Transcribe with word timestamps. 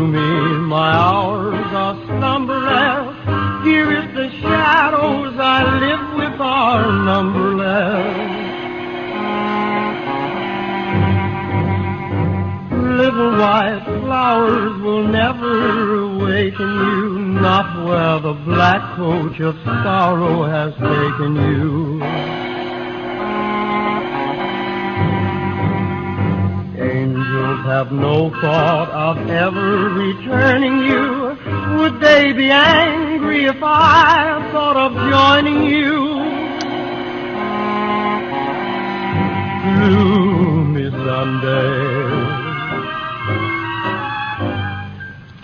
Is 0.00 0.10
gloomy, 0.12 0.66
my 0.66 0.92
hours 0.92 1.72
are 1.72 1.94
slumberless. 2.06 3.64
Dearest, 3.64 4.14
the 4.14 4.30
shadows 4.40 5.34
I 5.38 5.64
live 5.78 6.16
with 6.18 6.40
are 6.40 6.92
numberless. 7.04 8.40
Little 12.98 13.32
white 13.38 13.84
flowers 14.02 14.82
will 14.82 15.06
never 15.08 16.02
awaken 16.02 16.68
you, 16.68 17.18
not 17.18 17.86
where 17.86 18.20
the 18.20 18.34
black 18.44 18.96
coach 18.96 19.40
of 19.40 19.54
sorrow 19.64 20.44
has 20.44 20.74
taken 20.74 21.36
you. 21.36 22.39
Angels 27.40 27.64
have 27.64 27.90
no 27.90 28.28
thought 28.42 28.90
of 28.90 29.30
ever 29.30 29.88
returning 29.88 30.84
you. 30.84 31.38
Would 31.78 31.98
they 31.98 32.32
be 32.32 32.50
angry 32.50 33.46
if 33.46 33.56
I 33.62 34.46
thought 34.52 34.76
of 34.76 34.92
joining 35.08 35.64
you? 35.64 36.20
Gloomy 39.72 40.90
Sunday. 40.90 41.80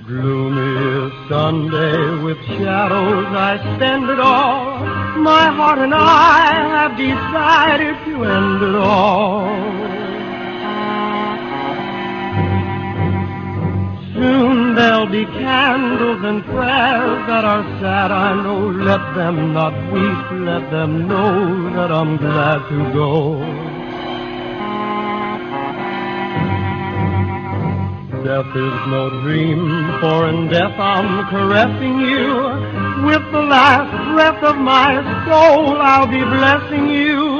Gloomy 0.07 1.29
Sunday 1.31 2.23
with 2.25 2.39
shadows 2.59 3.27
I 3.31 3.57
spend 3.77 4.11
it 4.11 4.21
all. 4.21 4.81
My 5.17 5.47
heart 5.51 5.79
and 5.79 5.95
I 5.95 6.53
have 6.77 6.99
decided 6.99 7.97
to 8.05 8.25
end 8.25 8.63
it 8.63 8.75
all. 8.75 10.06
Soon 14.17 14.75
there'll 14.75 15.07
be 15.07 15.27
candles 15.27 16.25
and 16.25 16.43
prayers 16.45 17.27
that 17.29 17.45
are 17.45 17.63
sad, 17.81 18.11
I 18.11 18.43
know. 18.43 18.71
Let 18.71 19.15
them 19.15 19.53
not 19.53 19.75
weep, 19.93 20.41
let 20.41 20.71
them 20.71 21.07
know 21.07 21.71
that 21.77 21.93
I'm 21.93 22.17
glad 22.17 22.67
to 22.71 22.93
go. 22.95 23.41
Death 28.25 28.57
is 28.57 28.79
no 28.89 29.11
dream, 29.21 29.61
for 30.01 30.29
in 30.31 30.49
death 30.49 30.79
I'm 30.79 31.29
caressing 31.29 32.01
you. 32.01 33.05
With 33.05 33.23
the 33.33 33.43
last 33.43 33.93
breath 34.15 34.43
of 34.43 34.57
my 34.57 34.95
soul, 35.27 35.77
I'll 35.81 36.07
be 36.07 36.25
blessing 36.25 36.89
you. 36.89 37.37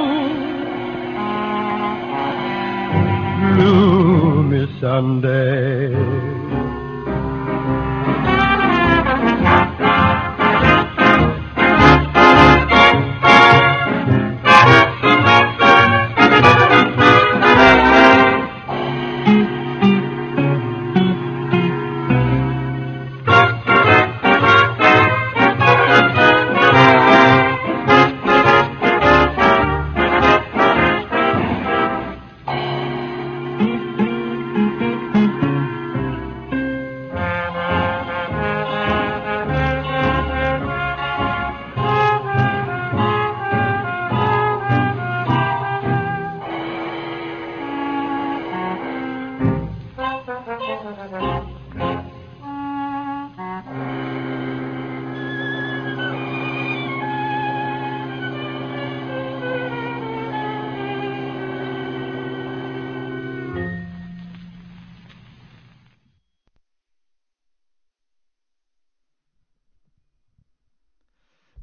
Gloomy 3.55 4.79
Sunday. 4.79 6.46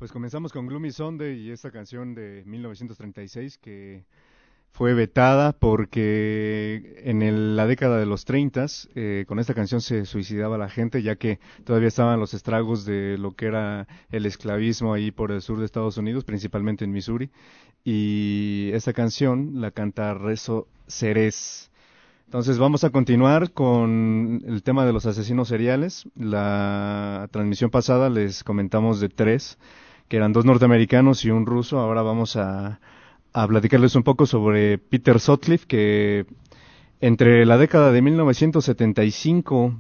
Pues 0.03 0.11
comenzamos 0.11 0.51
con 0.51 0.67
Gloomy 0.67 0.91
Sunday 0.91 1.39
y 1.39 1.51
esta 1.51 1.71
canción 1.71 2.13
de 2.13 2.43
1936 2.45 3.57
que 3.57 4.03
fue 4.73 4.93
vetada 4.93 5.53
porque 5.53 7.01
en 7.05 7.55
la 7.55 7.65
década 7.67 7.97
de 7.97 8.05
los 8.05 8.25
30 8.25 8.65
eh, 8.95 9.23
con 9.29 9.39
esta 9.39 9.53
canción 9.53 9.79
se 9.79 10.05
suicidaba 10.05 10.57
la 10.57 10.67
gente 10.67 11.03
ya 11.03 11.15
que 11.15 11.39
todavía 11.63 11.87
estaban 11.87 12.19
los 12.19 12.33
estragos 12.33 12.83
de 12.83 13.17
lo 13.17 13.31
que 13.31 13.45
era 13.45 13.87
el 14.11 14.25
esclavismo 14.25 14.93
ahí 14.93 15.11
por 15.11 15.31
el 15.31 15.41
sur 15.41 15.57
de 15.59 15.63
Estados 15.63 15.95
Unidos, 15.95 16.25
principalmente 16.25 16.83
en 16.83 16.91
Missouri. 16.91 17.29
Y 17.85 18.71
esta 18.73 18.91
canción 18.91 19.61
la 19.61 19.71
canta 19.71 20.13
Rezo 20.15 20.67
Ceres. 20.85 21.71
Entonces 22.25 22.57
vamos 22.57 22.83
a 22.83 22.89
continuar 22.89 23.53
con 23.53 24.41
el 24.45 24.63
tema 24.63 24.85
de 24.85 24.91
los 24.91 25.05
asesinos 25.05 25.47
seriales. 25.47 26.09
La 26.17 27.29
transmisión 27.31 27.69
pasada 27.69 28.09
les 28.09 28.43
comentamos 28.43 28.99
de 28.99 29.07
tres 29.07 29.57
que 30.13 30.17
eran 30.17 30.31
dos 30.31 30.45
norteamericanos 30.45 31.25
y 31.25 31.31
un 31.31 31.47
ruso. 31.47 31.79
Ahora 31.79 32.03
vamos 32.03 32.35
a, 32.35 32.79
a 33.33 33.47
platicarles 33.47 33.95
un 33.95 34.03
poco 34.03 34.27
sobre 34.27 34.77
Peter 34.77 35.19
Sutcliffe, 35.19 35.65
que 35.65 36.27
entre 37.01 37.47
la 37.47 37.57
década 37.57 37.91
de 37.91 37.99
1975 38.03 39.73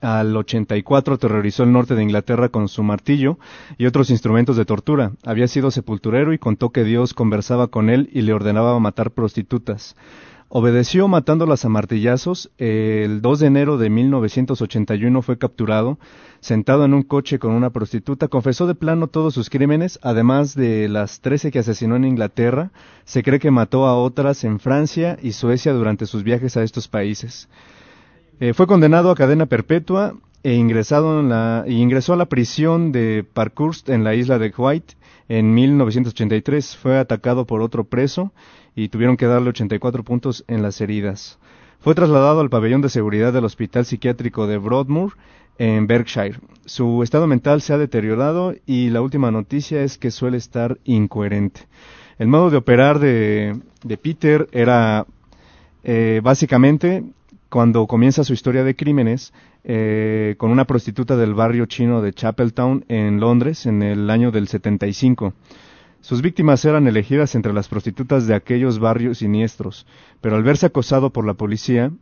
al 0.00 0.34
84 0.34 1.18
terrorizó 1.18 1.62
el 1.62 1.72
norte 1.72 1.94
de 1.94 2.02
Inglaterra 2.02 2.48
con 2.48 2.68
su 2.68 2.82
martillo 2.82 3.38
y 3.76 3.84
otros 3.84 4.08
instrumentos 4.08 4.56
de 4.56 4.64
tortura. 4.64 5.12
Había 5.26 5.46
sido 5.46 5.70
sepulturero 5.70 6.32
y 6.32 6.38
contó 6.38 6.70
que 6.70 6.82
Dios 6.84 7.12
conversaba 7.12 7.66
con 7.66 7.90
él 7.90 8.08
y 8.14 8.22
le 8.22 8.32
ordenaba 8.32 8.80
matar 8.80 9.10
prostitutas. 9.10 9.94
Obedeció 10.48 11.08
matándolas 11.08 11.64
a 11.64 11.68
martillazos. 11.68 12.50
El 12.58 13.22
2 13.22 13.40
de 13.40 13.46
enero 13.46 13.78
de 13.78 13.90
1981 13.90 15.22
fue 15.22 15.38
capturado, 15.38 15.98
sentado 16.40 16.84
en 16.84 16.94
un 16.94 17.02
coche 17.02 17.38
con 17.38 17.52
una 17.52 17.70
prostituta. 17.70 18.28
Confesó 18.28 18.66
de 18.66 18.74
plano 18.74 19.08
todos 19.08 19.34
sus 19.34 19.50
crímenes, 19.50 19.98
además 20.02 20.54
de 20.54 20.88
las 20.88 21.20
13 21.20 21.50
que 21.50 21.58
asesinó 21.58 21.96
en 21.96 22.04
Inglaterra. 22.04 22.70
Se 23.04 23.22
cree 23.22 23.40
que 23.40 23.50
mató 23.50 23.86
a 23.86 23.96
otras 23.96 24.44
en 24.44 24.60
Francia 24.60 25.18
y 25.22 25.32
Suecia 25.32 25.72
durante 25.72 26.06
sus 26.06 26.22
viajes 26.22 26.56
a 26.56 26.62
estos 26.62 26.88
países. 26.88 27.48
Eh, 28.38 28.52
fue 28.52 28.66
condenado 28.66 29.10
a 29.10 29.16
cadena 29.16 29.46
perpetua 29.46 30.14
e 30.42 30.54
ingresado 30.54 31.20
en 31.20 31.30
la, 31.30 31.64
ingresó 31.66 32.12
a 32.12 32.16
la 32.16 32.26
prisión 32.26 32.92
de 32.92 33.24
Parkhurst 33.24 33.88
en 33.88 34.04
la 34.04 34.14
isla 34.14 34.38
de 34.38 34.52
White 34.56 34.94
en 35.28 35.54
1983. 35.54 36.76
Fue 36.76 36.98
atacado 36.98 37.46
por 37.46 37.62
otro 37.62 37.84
preso 37.84 38.32
y 38.74 38.88
tuvieron 38.88 39.16
que 39.16 39.26
darle 39.26 39.50
84 39.50 40.04
puntos 40.04 40.44
en 40.48 40.62
las 40.62 40.80
heridas. 40.80 41.38
Fue 41.80 41.94
trasladado 41.94 42.40
al 42.40 42.50
pabellón 42.50 42.80
de 42.80 42.88
seguridad 42.88 43.32
del 43.32 43.44
Hospital 43.44 43.84
Psiquiátrico 43.84 44.46
de 44.46 44.58
Broadmoor 44.58 45.12
en 45.58 45.86
Berkshire. 45.86 46.38
Su 46.64 47.02
estado 47.02 47.26
mental 47.26 47.60
se 47.60 47.72
ha 47.72 47.78
deteriorado 47.78 48.54
y 48.66 48.90
la 48.90 49.02
última 49.02 49.30
noticia 49.30 49.82
es 49.82 49.98
que 49.98 50.10
suele 50.10 50.38
estar 50.38 50.78
incoherente. 50.84 51.68
El 52.18 52.28
modo 52.28 52.50
de 52.50 52.56
operar 52.56 52.98
de, 52.98 53.60
Peter 54.00 54.48
era 54.52 55.06
eh, 55.82 56.20
básicamente 56.22 57.04
cuando 57.54 57.86
comienza 57.86 58.24
su 58.24 58.32
historia 58.32 58.64
de 58.64 58.74
crímenes 58.74 59.32
eh, 59.62 60.34
con 60.38 60.50
una 60.50 60.64
prostituta 60.64 61.16
del 61.16 61.34
barrio 61.34 61.66
chino 61.66 62.02
de 62.02 62.12
Chapeltown 62.12 62.84
en 62.88 63.20
Londres 63.20 63.66
en 63.66 63.80
el 63.84 64.10
año 64.10 64.32
del 64.32 64.48
75. 64.48 65.34
Sus 66.00 66.20
víctimas 66.20 66.64
eran 66.64 66.88
elegidas 66.88 67.36
entre 67.36 67.52
las 67.52 67.68
prostitutas 67.68 68.26
de 68.26 68.34
aquellos 68.34 68.80
barrios 68.80 69.18
siniestros, 69.18 69.86
pero 70.20 70.34
al 70.34 70.42
verse 70.42 70.66
acosado 70.66 71.10
por 71.10 71.24
la 71.24 71.34
policía, 71.34 71.92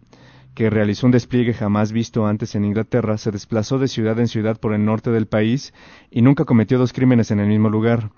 que 0.54 0.70
realizó 0.70 1.04
un 1.04 1.12
despliegue 1.12 1.52
jamás 1.52 1.92
visto 1.92 2.26
antes 2.26 2.54
en 2.54 2.64
Inglaterra, 2.64 3.18
se 3.18 3.30
desplazó 3.30 3.78
de 3.78 3.88
ciudad 3.88 4.18
en 4.20 4.28
ciudad 4.28 4.58
por 4.58 4.72
el 4.72 4.86
norte 4.86 5.10
del 5.10 5.26
país 5.26 5.74
y 6.10 6.22
nunca 6.22 6.46
cometió 6.46 6.78
dos 6.78 6.94
crímenes 6.94 7.30
en 7.30 7.40
el 7.40 7.48
mismo 7.48 7.68
lugar. 7.68 8.08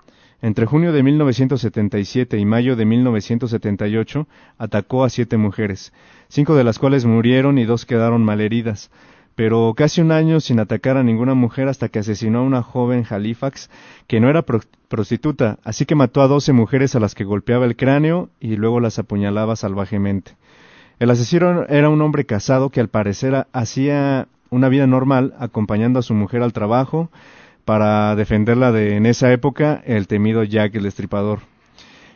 Entre 0.45 0.67
junio 0.67 0.93
de 0.93 1.01
1977 1.01 2.37
y 2.37 2.45
mayo 2.45 2.75
de 2.75 2.85
1978 2.85 4.27
atacó 4.59 5.03
a 5.03 5.09
siete 5.09 5.37
mujeres, 5.37 5.91
cinco 6.27 6.53
de 6.53 6.63
las 6.63 6.77
cuales 6.77 7.03
murieron 7.03 7.57
y 7.57 7.65
dos 7.65 7.87
quedaron 7.87 8.23
malheridas 8.23 8.91
pero 9.33 9.73
casi 9.75 10.01
un 10.01 10.11
año 10.11 10.39
sin 10.39 10.59
atacar 10.59 10.97
a 10.97 11.03
ninguna 11.03 11.33
mujer 11.33 11.67
hasta 11.67 11.89
que 11.89 11.97
asesinó 11.97 12.39
a 12.39 12.43
una 12.43 12.61
joven 12.61 13.07
Halifax 13.09 13.71
que 14.05 14.19
no 14.19 14.29
era 14.29 14.43
prostituta, 14.43 15.57
así 15.63 15.87
que 15.87 15.95
mató 15.95 16.21
a 16.21 16.27
doce 16.27 16.53
mujeres 16.53 16.95
a 16.95 16.99
las 16.99 17.15
que 17.15 17.23
golpeaba 17.23 17.65
el 17.65 17.75
cráneo 17.75 18.29
y 18.39 18.55
luego 18.55 18.79
las 18.79 18.99
apuñalaba 18.99 19.55
salvajemente. 19.55 20.37
El 20.99 21.09
asesino 21.09 21.65
era 21.69 21.89
un 21.89 22.01
hombre 22.03 22.25
casado 22.25 22.69
que 22.69 22.81
al 22.81 22.89
parecer 22.89 23.47
hacía 23.51 24.27
una 24.51 24.69
vida 24.69 24.85
normal 24.85 25.33
acompañando 25.39 25.97
a 25.97 26.03
su 26.03 26.13
mujer 26.13 26.43
al 26.43 26.53
trabajo 26.53 27.09
para 27.65 28.15
defenderla 28.15 28.71
de 28.71 28.95
en 28.95 29.05
esa 29.05 29.31
época 29.33 29.81
el 29.85 30.07
temido 30.07 30.43
Jack 30.43 30.75
el 30.75 30.83
Destripador. 30.83 31.39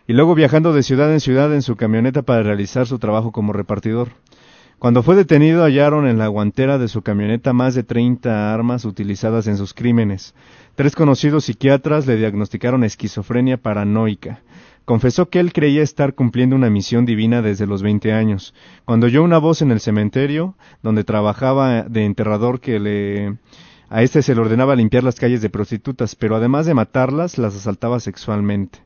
Y 0.07 0.13
luego 0.13 0.35
viajando 0.35 0.73
de 0.73 0.83
ciudad 0.83 1.11
en 1.11 1.19
ciudad 1.19 1.53
en 1.53 1.61
su 1.61 1.75
camioneta 1.75 2.21
para 2.21 2.43
realizar 2.43 2.87
su 2.87 2.97
trabajo 2.99 3.31
como 3.31 3.53
repartidor. 3.53 4.09
Cuando 4.79 5.03
fue 5.03 5.17
detenido 5.17 5.63
hallaron 5.63 6.07
en 6.07 6.17
la 6.17 6.27
guantera 6.27 6.77
de 6.77 6.87
su 6.87 7.01
camioneta 7.01 7.51
más 7.51 7.75
de 7.75 7.83
30 7.83 8.53
armas 8.53 8.85
utilizadas 8.85 9.45
en 9.47 9.57
sus 9.57 9.73
crímenes. 9.73 10.33
Tres 10.75 10.95
conocidos 10.95 11.43
psiquiatras 11.43 12.07
le 12.07 12.15
diagnosticaron 12.15 12.85
esquizofrenia 12.85 13.57
paranoica. 13.57 14.41
Confesó 14.85 15.29
que 15.29 15.41
él 15.41 15.51
creía 15.51 15.83
estar 15.83 16.15
cumpliendo 16.15 16.55
una 16.55 16.69
misión 16.69 17.05
divina 17.05 17.41
desde 17.41 17.67
los 17.67 17.83
20 17.83 18.13
años. 18.13 18.53
Cuando 18.85 19.07
oyó 19.07 19.21
una 19.21 19.37
voz 19.37 19.61
en 19.61 19.71
el 19.71 19.81
cementerio, 19.81 20.55
donde 20.81 21.03
trabajaba 21.03 21.83
de 21.83 22.05
enterrador 22.05 22.61
que 22.61 22.79
le 22.79 23.37
a 23.89 24.03
este 24.03 24.21
se 24.21 24.35
le 24.35 24.41
ordenaba 24.41 24.75
limpiar 24.75 25.03
las 25.03 25.15
calles 25.15 25.41
de 25.41 25.49
prostitutas, 25.49 26.15
pero 26.15 26.35
además 26.35 26.65
de 26.65 26.73
matarlas, 26.73 27.37
las 27.37 27.55
asaltaba 27.55 27.99
sexualmente. 27.99 28.79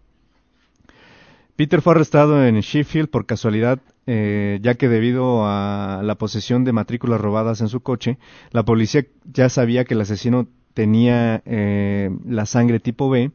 Peter 1.56 1.82
fue 1.82 1.94
arrestado 1.94 2.46
en 2.46 2.60
Sheffield 2.60 3.10
por 3.10 3.26
casualidad 3.26 3.80
eh, 4.06 4.60
ya 4.62 4.76
que 4.76 4.90
debido 4.90 5.46
a 5.46 6.02
la 6.04 6.16
posesión 6.16 6.66
de 6.66 6.74
matrículas 6.74 7.22
robadas 7.22 7.62
en 7.62 7.70
su 7.70 7.80
coche, 7.80 8.18
la 8.52 8.64
policía 8.64 9.06
ya 9.32 9.48
sabía 9.48 9.86
que 9.86 9.94
el 9.94 10.02
asesino 10.02 10.48
tenía 10.74 11.42
eh, 11.46 12.10
la 12.28 12.46
sangre 12.46 12.80
tipo 12.80 13.10
B 13.10 13.32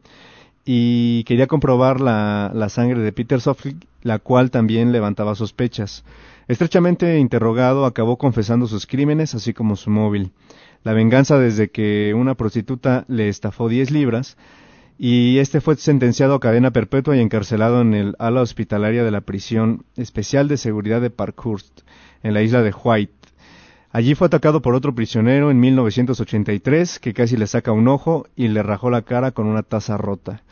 y 0.67 1.25
quería 1.25 1.47
comprobar 1.47 2.01
la, 2.01 2.69
sangre 2.69 3.01
de 3.01 3.13
Peter 3.13 3.41
Suffolk, 3.41 3.77
la 4.03 4.19
cual 4.19 4.51
también 4.51 4.93
levantaba 4.93 5.35
sospechas. 5.35 6.05
Estrechamente 6.49 7.19
interrogado, 7.19 7.87
acabó 7.87 8.19
confesando 8.19 8.67
sus 8.67 8.87
crímenes, 8.87 9.35
así 9.35 9.55
como 9.55 9.77
su 9.77 9.89
móvil. 9.89 10.33
La 10.85 10.93
venganza 10.93 11.39
desde 11.39 11.71
que 11.71 12.15
una 12.15 12.35
prostituta 12.35 13.05
le 13.09 13.29
estafó 13.29 13.69
10 13.69 13.91
libras, 13.91 14.37
y 14.99 15.39
este 15.39 15.61
fue 15.61 15.77
sentenciado 15.77 16.35
a 16.35 16.41
cadena 16.41 16.73
perpetua 16.73 17.17
y 17.17 17.21
encarcelado 17.21 17.81
en 17.83 17.95
el 17.95 18.17
ala 18.19 18.43
hospitalaria 18.43 19.05
de 19.05 19.13
la 19.13 19.21
prisión 19.21 19.85
especial 19.97 20.49
de 20.49 20.57
seguridad 20.57 21.01
de 21.01 21.11
Parkhurst, 21.11 21.83
en 22.23 22.35
la 22.35 22.43
isla 22.43 22.63
de 22.63 22.73
White. 22.73 23.13
Allí 23.91 24.15
fue 24.15 24.27
atacado 24.27 24.61
por 24.61 24.75
otro 24.75 24.95
prisionero 24.95 25.51
en 25.51 25.61
1983 25.61 26.99
que 26.99 27.15
casi 27.15 27.37
le 27.37 27.47
saca 27.47 27.73
un 27.73 27.89
ojo 27.89 28.27
y 28.37 28.49
le 28.49 28.63
rajó 28.63 28.91
la 28.91 29.03
cara 29.03 29.31
con 29.31 29.47
una 29.47 29.63
taza 29.63 29.97
rota. 29.97 30.43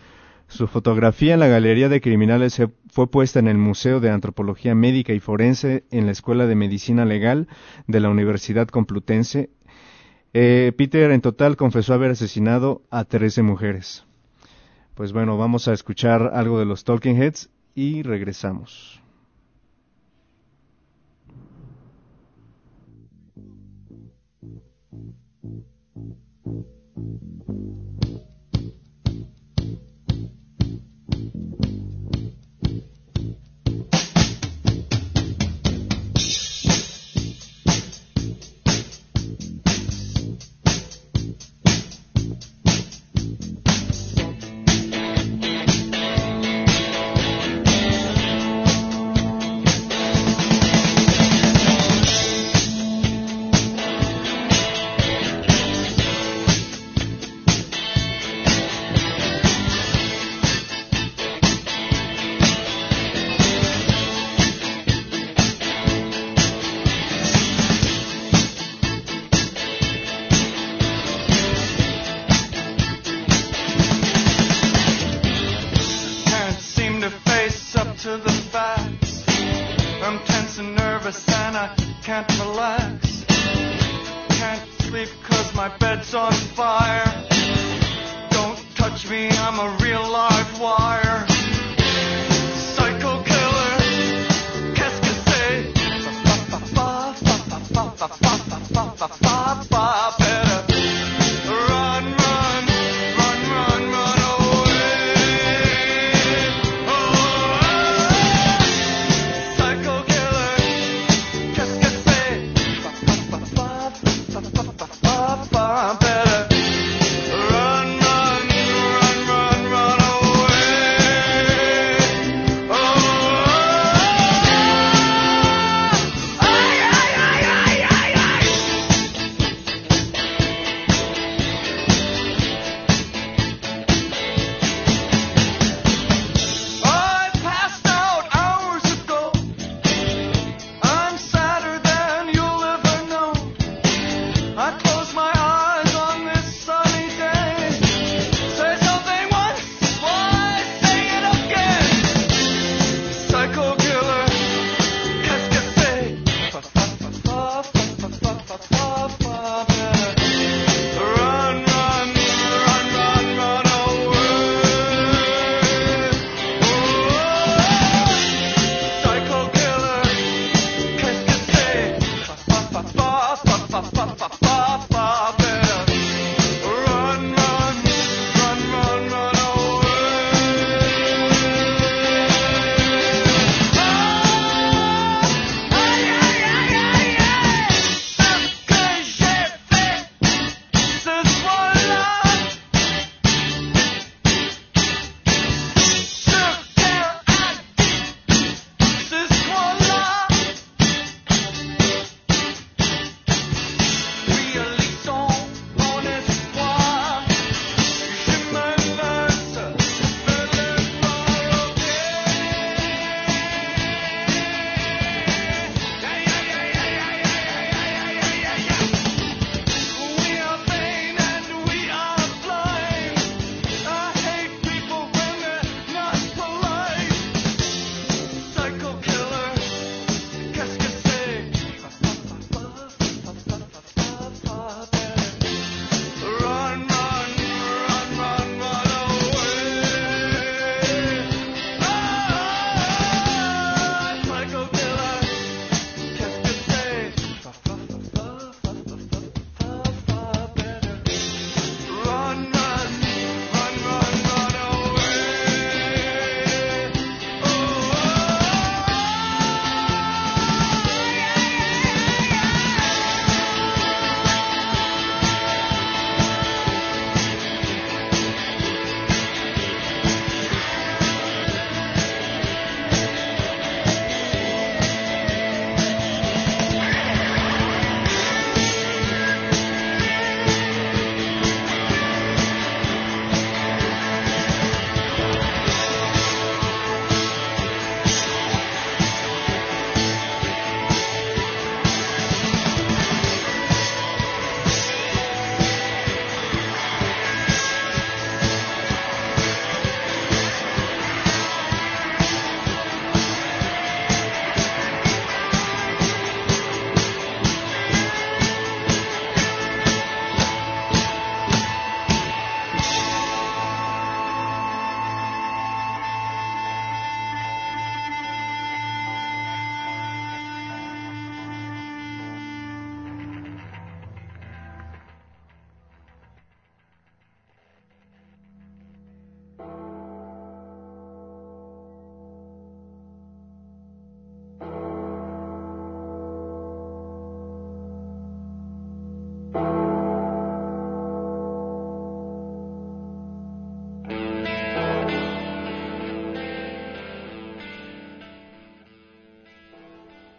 Su 0.49 0.69
fotografía 0.69 1.35
en 1.35 1.41
la 1.41 1.49
Galería 1.49 1.89
de 1.89 2.01
Criminales 2.01 2.63
fue 2.89 3.11
puesta 3.11 3.41
en 3.41 3.49
el 3.49 3.59
Museo 3.59 3.99
de 4.01 4.11
Antropología 4.11 4.75
Médica 4.75 5.13
y 5.13 5.21
Forense 5.21 5.85
en 5.91 6.07
la 6.07 6.13
Escuela 6.13 6.47
de 6.47 6.55
Medicina 6.55 7.05
Legal 7.05 7.49
de 7.89 8.01
la 8.01 8.11
Universidad 8.11 8.69
Complutense. 8.69 9.51
Eh, 10.33 10.73
Peter 10.77 11.11
en 11.11 11.21
total 11.21 11.57
confesó 11.57 11.95
haber 11.95 12.11
asesinado 12.13 12.83
a 12.91 13.05
13 13.05 13.43
mujeres. 13.43 14.05
Pues 14.95 15.13
bueno, 15.13 15.37
vamos 15.37 15.69
a 15.69 15.73
escuchar 15.73 16.31
algo 16.35 16.59
de 16.59 16.65
los 16.65 16.85
Talking 16.85 17.17
Heads 17.21 17.51
y 17.75 18.03
regresamos. 18.03 19.01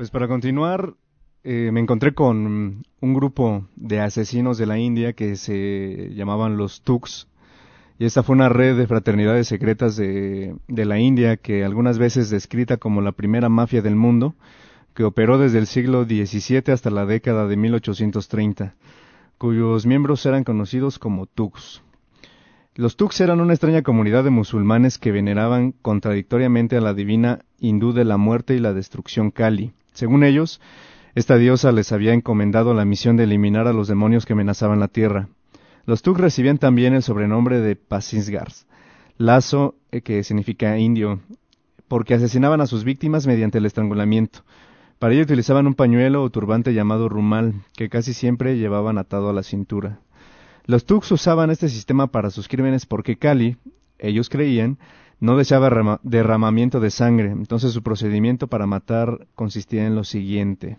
Pues 0.07 0.13
para 0.13 0.29
continuar, 0.29 0.93
eh, 1.43 1.69
me 1.73 1.81
encontré 1.81 2.13
con 2.13 2.81
un 3.01 3.13
grupo 3.13 3.67
de 3.75 3.99
asesinos 3.99 4.57
de 4.57 4.65
la 4.65 4.79
India 4.79 5.11
que 5.11 5.35
se 5.35 6.13
llamaban 6.15 6.55
los 6.55 6.81
Tux. 6.81 7.27
Y 7.99 8.05
esta 8.05 8.23
fue 8.23 8.37
una 8.37 8.47
red 8.47 8.77
de 8.77 8.87
fraternidades 8.87 9.49
secretas 9.49 9.97
de, 9.97 10.55
la 10.69 10.97
India 10.97 11.35
que 11.35 11.65
algunas 11.65 11.97
veces 11.97 12.29
descrita 12.29 12.77
como 12.77 13.01
la 13.01 13.11
primera 13.11 13.49
mafia 13.49 13.81
del 13.81 13.97
mundo, 13.97 14.35
que 14.93 15.03
operó 15.03 15.37
desde 15.37 15.59
el 15.59 15.67
siglo 15.67 16.05
XVII 16.05 16.71
hasta 16.71 16.89
la 16.89 17.05
década 17.05 17.45
de 17.45 17.57
1830, 17.57 18.75
cuyos 19.37 19.85
miembros 19.85 20.25
eran 20.25 20.45
conocidos 20.45 20.99
como 20.99 21.25
Tux. 21.25 21.81
Los 22.75 22.95
Tux 22.95 23.19
eran 23.19 23.41
una 23.41 23.51
extraña 23.51 23.81
comunidad 23.81 24.23
de 24.23 24.29
musulmanes 24.29 24.99
que 24.99 25.11
veneraban 25.11 25.73
contradictoriamente 25.73 26.77
a 26.77 26.81
la 26.81 26.93
divina 26.93 27.39
hindú 27.59 27.91
de 27.91 28.05
la 28.05 28.15
muerte 28.15 28.55
y 28.55 28.59
la 28.59 28.71
destrucción 28.71 29.31
Kali. 29.31 29.73
Según 29.97 30.23
ellos, 30.23 30.61
esta 31.15 31.37
diosa 31.37 31.71
les 31.71 31.91
había 31.91 32.13
encomendado 32.13 32.75
la 32.75 32.85
misión 32.85 33.17
de 33.17 33.23
eliminar 33.23 33.65
a 33.67 33.73
los 33.73 33.87
demonios 33.87 34.27
que 34.27 34.33
amenazaban 34.33 34.79
la 34.79 34.89
tierra. 34.89 35.27
Los 35.87 36.03
Tuk 36.03 36.19
recibían 36.19 36.59
también 36.59 36.93
el 36.93 37.01
sobrenombre 37.01 37.61
de 37.61 37.75
Pasinsgars, 37.75 38.67
lazo 39.17 39.73
eh, 39.91 40.01
que 40.01 40.23
significa 40.23 40.77
indio, 40.77 41.21
porque 41.87 42.13
asesinaban 42.13 42.61
a 42.61 42.67
sus 42.67 42.83
víctimas 42.83 43.25
mediante 43.25 43.57
el 43.57 43.65
estrangulamiento. 43.65 44.43
Para 44.99 45.15
ello 45.15 45.23
utilizaban 45.23 45.65
un 45.65 45.73
pañuelo 45.73 46.21
o 46.21 46.29
turbante 46.29 46.75
llamado 46.75 47.09
rumal, 47.09 47.55
que 47.75 47.89
casi 47.89 48.13
siempre 48.13 48.59
llevaban 48.59 48.99
atado 48.99 49.31
a 49.31 49.33
la 49.33 49.41
cintura. 49.41 50.01
Los 50.67 50.85
Tuks 50.85 51.11
usaban 51.11 51.49
este 51.49 51.69
sistema 51.69 52.05
para 52.05 52.29
sus 52.29 52.47
crímenes 52.47 52.85
porque 52.85 53.17
Kali, 53.17 53.57
ellos 53.97 54.29
creían, 54.29 54.77
no 55.19 55.37
deseaba 55.37 55.69
rama- 55.69 55.99
derramamiento 56.03 56.79
de 56.79 56.91
sangre, 56.91 57.31
entonces 57.31 57.73
su 57.73 57.83
procedimiento 57.83 58.47
para 58.47 58.67
matar 58.67 59.27
consistía 59.35 59.85
en 59.85 59.95
lo 59.95 60.03
siguiente. 60.03 60.77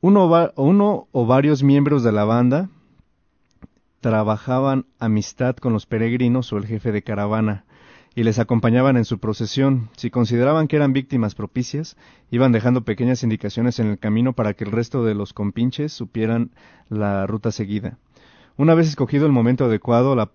Uno 0.00 1.08
o 1.12 1.26
varios 1.26 1.62
miembros 1.62 2.02
de 2.02 2.12
la 2.12 2.24
banda 2.24 2.68
trabajaban 4.00 4.86
amistad 4.98 5.56
con 5.56 5.72
los 5.72 5.86
peregrinos 5.86 6.52
o 6.52 6.56
el 6.56 6.66
jefe 6.66 6.92
de 6.92 7.02
caravana 7.02 7.64
y 8.14 8.22
les 8.22 8.38
acompañaban 8.38 8.96
en 8.96 9.04
su 9.04 9.18
procesión. 9.18 9.90
Si 9.96 10.10
consideraban 10.10 10.68
que 10.68 10.76
eran 10.76 10.92
víctimas 10.92 11.34
propicias, 11.34 11.96
iban 12.30 12.52
dejando 12.52 12.82
pequeñas 12.82 13.22
indicaciones 13.22 13.78
en 13.80 13.88
el 13.88 13.98
camino 13.98 14.32
para 14.32 14.54
que 14.54 14.64
el 14.64 14.72
resto 14.72 15.04
de 15.04 15.14
los 15.14 15.32
compinches 15.32 15.92
supieran 15.92 16.50
la 16.88 17.26
ruta 17.26 17.50
seguida. 17.52 17.98
Una 18.56 18.74
vez 18.74 18.88
escogido 18.88 19.26
el 19.26 19.32
momento 19.32 19.66
adecuado, 19.66 20.16
la 20.16 20.30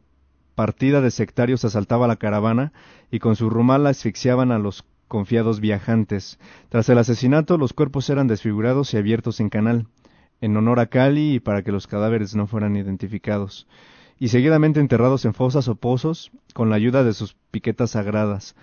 partida 0.55 1.01
de 1.01 1.11
sectarios 1.11 1.65
asaltaba 1.65 2.07
la 2.07 2.15
caravana 2.15 2.73
y 3.11 3.19
con 3.19 3.35
su 3.35 3.49
rumal 3.49 3.85
asfixiaban 3.87 4.51
a 4.51 4.59
los 4.59 4.85
confiados 5.07 5.59
viajantes. 5.59 6.39
Tras 6.69 6.89
el 6.89 6.97
asesinato, 6.97 7.57
los 7.57 7.73
cuerpos 7.73 8.09
eran 8.09 8.27
desfigurados 8.27 8.93
y 8.93 8.97
abiertos 8.97 9.39
en 9.39 9.49
canal, 9.49 9.87
en 10.41 10.57
honor 10.57 10.79
a 10.79 10.87
Cali 10.87 11.35
y 11.35 11.39
para 11.39 11.63
que 11.63 11.71
los 11.71 11.87
cadáveres 11.87 12.35
no 12.35 12.47
fueran 12.47 12.75
identificados, 12.75 13.67
y 14.19 14.29
seguidamente 14.29 14.79
enterrados 14.79 15.25
en 15.25 15.33
fosas 15.33 15.67
o 15.67 15.75
pozos 15.75 16.31
con 16.53 16.69
la 16.69 16.75
ayuda 16.75 17.03
de 17.03 17.13
sus 17.13 17.35
piquetas 17.51 17.91
sagradas. 17.91 18.55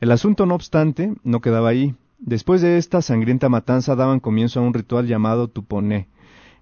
El 0.00 0.12
asunto, 0.12 0.44
no 0.44 0.54
obstante, 0.54 1.14
no 1.22 1.40
quedaba 1.40 1.70
ahí. 1.70 1.94
Después 2.18 2.62
de 2.62 2.78
esta 2.78 3.02
sangrienta 3.02 3.48
matanza 3.48 3.96
daban 3.96 4.20
comienzo 4.20 4.60
a 4.60 4.62
un 4.62 4.74
ritual 4.74 5.06
llamado 5.06 5.48
tuponé, 5.48 6.08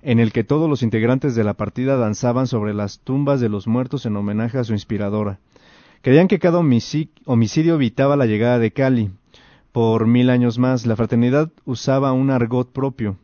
en 0.03 0.19
el 0.21 0.33
que 0.33 0.45
todos 0.45 0.69
los 0.69 0.83
integrantes 0.83 1.35
de 1.35 1.45
la 1.45 1.55
partida 1.55 1.97
danzaban 1.97 2.47
sobre 2.47 2.75
las 2.75 2.99
tumbas 3.01 3.41
de 3.41 3.49
los 3.49 3.67
muertos 3.67 4.05
en 4.05 4.17
homenaje 4.17 4.59
a 4.59 4.65
su 4.65 4.73
inspiradora. 4.73 5.39
Creían 6.03 6.29
que 6.29 6.41
cada 6.41 6.59
homici- 6.59 7.11
homicidio 7.25 7.77
evitaba 7.77 8.17
la 8.17 8.27
llegada 8.27 8.59
de 8.59 8.73
Cali. 8.73 9.11
Por 9.71 10.07
mil 10.07 10.29
años 10.31 10.59
más, 10.59 10.85
la 10.85 10.97
fraternidad 10.97 11.51
usaba 11.65 12.13
un 12.13 12.31
argot 12.31 12.71
propio, 12.73 13.17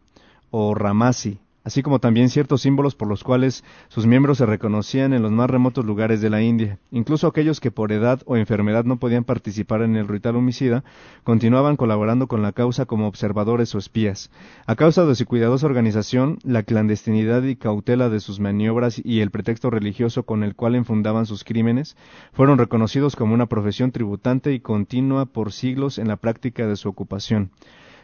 o 0.51 0.75
ramasi, 0.75 1.39
así 1.69 1.83
como 1.83 1.99
también 1.99 2.31
ciertos 2.31 2.63
símbolos 2.63 2.95
por 2.95 3.09
los 3.09 3.23
cuales 3.23 3.63
sus 3.89 4.07
miembros 4.07 4.39
se 4.39 4.47
reconocían 4.47 5.13
en 5.13 5.21
los 5.21 5.31
más 5.31 5.51
remotos 5.51 5.85
lugares 5.85 6.23
de 6.23 6.31
la 6.31 6.41
India. 6.41 6.79
Incluso 6.91 7.27
aquellos 7.27 7.61
que 7.61 7.71
por 7.71 7.93
edad 7.93 8.23
o 8.25 8.39
enfermedad 8.39 8.87
no 8.87 8.99
podían 8.99 9.25
participar 9.25 9.83
en 9.83 9.95
el 9.95 10.09
ritual 10.09 10.37
homicida, 10.37 10.83
continuaban 11.25 11.77
colaborando 11.77 12.27
con 12.27 12.41
la 12.41 12.53
causa 12.53 12.87
como 12.87 13.07
observadores 13.07 13.75
o 13.75 13.79
espías. 13.79 14.31
A 14.65 14.77
causa 14.77 15.05
de 15.05 15.15
su 15.15 15.27
cuidadosa 15.27 15.67
organización, 15.67 16.39
la 16.43 16.63
clandestinidad 16.63 17.43
y 17.43 17.57
cautela 17.57 18.09
de 18.09 18.21
sus 18.21 18.41
maniobras 18.41 18.99
y 19.05 19.21
el 19.21 19.31
pretexto 19.31 19.69
religioso 19.69 20.23
con 20.23 20.45
el 20.45 20.55
cual 20.55 20.75
enfundaban 20.75 21.27
sus 21.27 21.45
crímenes, 21.45 21.99
fueron 22.33 22.57
reconocidos 22.57 23.15
como 23.15 23.35
una 23.35 23.45
profesión 23.45 23.93
tributante 23.93 24.55
y 24.55 24.61
continua 24.61 25.27
por 25.27 25.53
siglos 25.53 25.99
en 25.99 26.09
la 26.09 26.17
práctica 26.17 26.67
de 26.67 26.77
su 26.77 26.89
ocupación, 26.89 27.51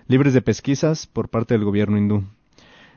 libres 0.06 0.34
de 0.34 0.42
pesquisas 0.42 1.06
por 1.06 1.30
parte 1.30 1.54
del 1.54 1.64
gobierno 1.64 1.96
hindú. 1.96 2.24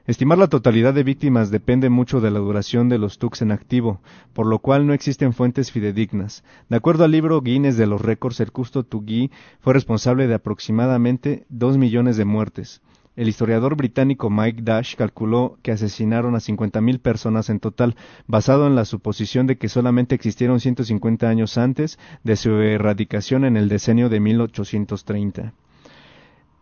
Estimar 0.08 0.38
la 0.38 0.48
totalidad 0.48 0.94
de 0.94 1.04
víctimas 1.04 1.52
depende 1.52 1.90
mucho 1.90 2.22
de 2.22 2.32
la 2.32 2.40
duración 2.40 2.88
de 2.88 2.98
los 2.98 3.18
TUCs 3.18 3.42
en 3.42 3.52
activo, 3.52 4.00
por 4.32 4.46
lo 4.46 4.60
cual 4.60 4.88
no 4.88 4.94
existen 4.94 5.34
fuentes 5.34 5.70
fidedignas. 5.70 6.46
De 6.70 6.78
acuerdo 6.78 7.04
al 7.04 7.12
libro 7.12 7.42
Guinness 7.42 7.76
de 7.76 7.88
los 7.88 8.00
récords, 8.00 8.40
el 8.40 8.54
Custo 8.54 8.84
Tugui 8.84 9.32
fue 9.60 9.74
responsable 9.74 10.28
de 10.28 10.36
aproximadamente 10.36 11.46
dos 11.50 11.78
millones 11.78 12.16
de 12.16 12.24
muertes. 12.24 12.82
El 13.18 13.28
historiador 13.28 13.76
británico 13.76 14.30
Mike 14.30 14.62
Dash 14.62 14.96
calculó 14.96 15.58
que 15.62 15.74
asesinaron 15.74 16.36
a 16.36 16.40
50.000 16.40 17.00
personas 17.02 17.50
en 17.50 17.60
total, 17.60 17.98
basado 18.28 18.66
en 18.66 18.76
la 18.76 18.86
suposición 18.86 19.46
de 19.46 19.58
que 19.58 19.68
solamente 19.68 20.16
existieron 20.16 20.62
150 20.62 21.28
años 21.28 21.58
antes 21.58 22.00
de 22.24 22.38
su 22.38 22.52
erradicación 22.52 23.44
en 23.44 23.58
el 23.58 23.68
decenio 23.68 24.08
de 24.08 24.22
1830. 24.22 25.54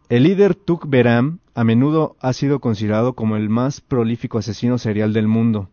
El 0.07 0.21
líder 0.21 0.53
Tuk 0.53 0.87
Beram 0.87 1.39
a 1.55 1.63
menudo 1.63 2.15
ha 2.19 2.31
sido 2.33 2.59
considerado 2.59 3.13
como 3.13 3.37
el 3.37 3.49
más 3.49 3.81
prolífico 3.81 4.37
asesino 4.37 4.77
serial 4.77 5.13
del 5.13 5.27
mundo, 5.27 5.71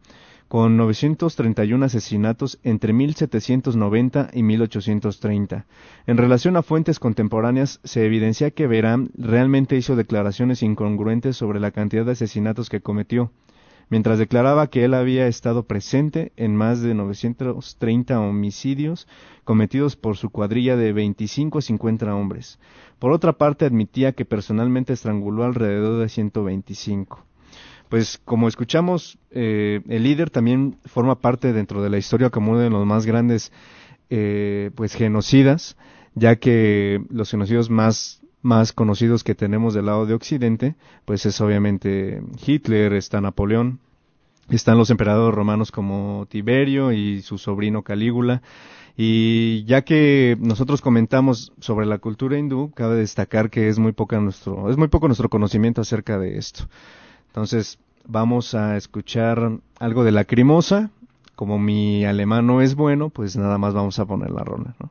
con 0.49 0.79
931 0.79 1.85
asesinatos 1.85 2.59
entre 2.63 2.95
1790 2.95 4.31
y 4.33 4.43
1830. 4.43 5.67
En 6.07 6.17
relación 6.17 6.57
a 6.57 6.63
fuentes 6.63 6.99
contemporáneas, 6.99 7.81
se 7.85 8.07
evidencia 8.07 8.53
que 8.53 8.67
Beram 8.67 9.11
realmente 9.19 9.77
hizo 9.77 9.97
declaraciones 9.97 10.63
incongruentes 10.63 11.37
sobre 11.37 11.61
la 11.61 11.71
cantidad 11.71 12.07
de 12.07 12.13
asesinatos 12.13 12.71
que 12.71 12.81
cometió, 12.81 13.33
mientras 13.93 14.19
declaraba 14.19 14.69
que 14.69 14.87
él 14.87 14.95
había 14.95 15.27
estado 15.27 15.65
presente 15.65 16.33
en 16.37 16.57
más 16.57 16.81
de 16.81 16.95
930 16.95 18.19
homicidios 18.21 19.07
cometidos 19.45 19.97
por 19.97 20.17
su 20.17 20.31
cuadrilla 20.31 20.79
de 20.79 20.95
25 20.95 21.59
a 21.59 21.61
50 21.61 22.15
hombres. 22.15 22.59
Por 22.99 23.13
otra 23.13 23.35
parte, 23.35 23.67
admitía 23.67 24.13
que 24.13 24.25
personalmente 24.25 24.95
estranguló 24.95 25.45
alrededor 25.45 26.01
de 26.01 26.09
125. 26.09 27.23
Pues 27.91 28.19
como 28.25 28.49
escuchamos, 28.49 29.19
eh, 29.31 29.83
el 29.87 30.05
líder 30.05 30.31
también 30.31 30.79
forma 30.87 31.21
parte 31.21 31.53
dentro 31.53 31.83
de 31.83 31.91
la 31.91 31.99
historia 31.99 32.31
como 32.31 32.53
uno 32.53 32.61
de 32.61 32.71
los 32.71 32.87
más 32.87 33.05
grandes 33.05 33.53
eh, 34.09 34.71
pues 34.75 34.95
genocidas, 34.95 35.77
ya 36.15 36.37
que 36.37 37.05
los 37.11 37.31
genocidios 37.31 37.69
más 37.69 38.23
más 38.43 38.73
conocidos 38.73 39.25
que 39.25 39.35
tenemos 39.35 39.73
del 39.73 39.87
lado 39.87 40.05
de 40.05 40.15
Occidente, 40.15 40.75
pues 41.05 41.25
es 41.27 41.41
obviamente 41.41 42.23
Hitler, 42.45 42.93
está 42.93 43.21
Napoleón, 43.21 43.79
están 44.51 44.77
los 44.77 44.91
emperadores 44.91 45.35
romanos 45.35 45.71
como 45.71 46.27
Tiberio 46.29 46.93
y 46.93 47.23
su 47.23 47.39
sobrino 47.39 47.83
Calígula. 47.83 48.43
Y 48.95 49.65
ya 49.65 49.83
que 49.83 50.37
nosotros 50.39 50.83
comentamos 50.83 51.53
sobre 51.61 51.87
la 51.87 51.99
cultura 51.99 52.37
hindú, 52.37 52.73
cabe 52.75 52.97
destacar 52.97 53.49
que 53.49 53.69
es 53.69 53.79
muy 53.79 53.93
poca 53.93 54.21
nuestro, 54.21 54.69
es 54.69 54.77
muy 54.77 54.89
poco 54.89 55.09
nuestro 55.09 55.31
conocimiento 55.31 55.81
acerca 55.81 56.19
de 56.19 56.37
esto. 56.37 56.69
Entonces, 57.29 57.79
vamos 58.07 58.55
a 58.55 58.77
escuchar 58.77 59.59
algo 59.79 60.05
de 60.05 60.13
Lacrimosa. 60.13 60.91
Como 61.37 61.59
mi 61.59 62.05
alemán 62.05 62.47
no 62.47 62.61
es 62.61 62.75
bueno, 62.75 63.09
pues 63.09 63.37
nada 63.37 63.57
más 63.57 63.73
vamos 63.73 63.99
a 63.99 64.05
poner 64.05 64.31
la 64.31 64.45
rola, 64.45 64.75
¿no? 64.79 64.91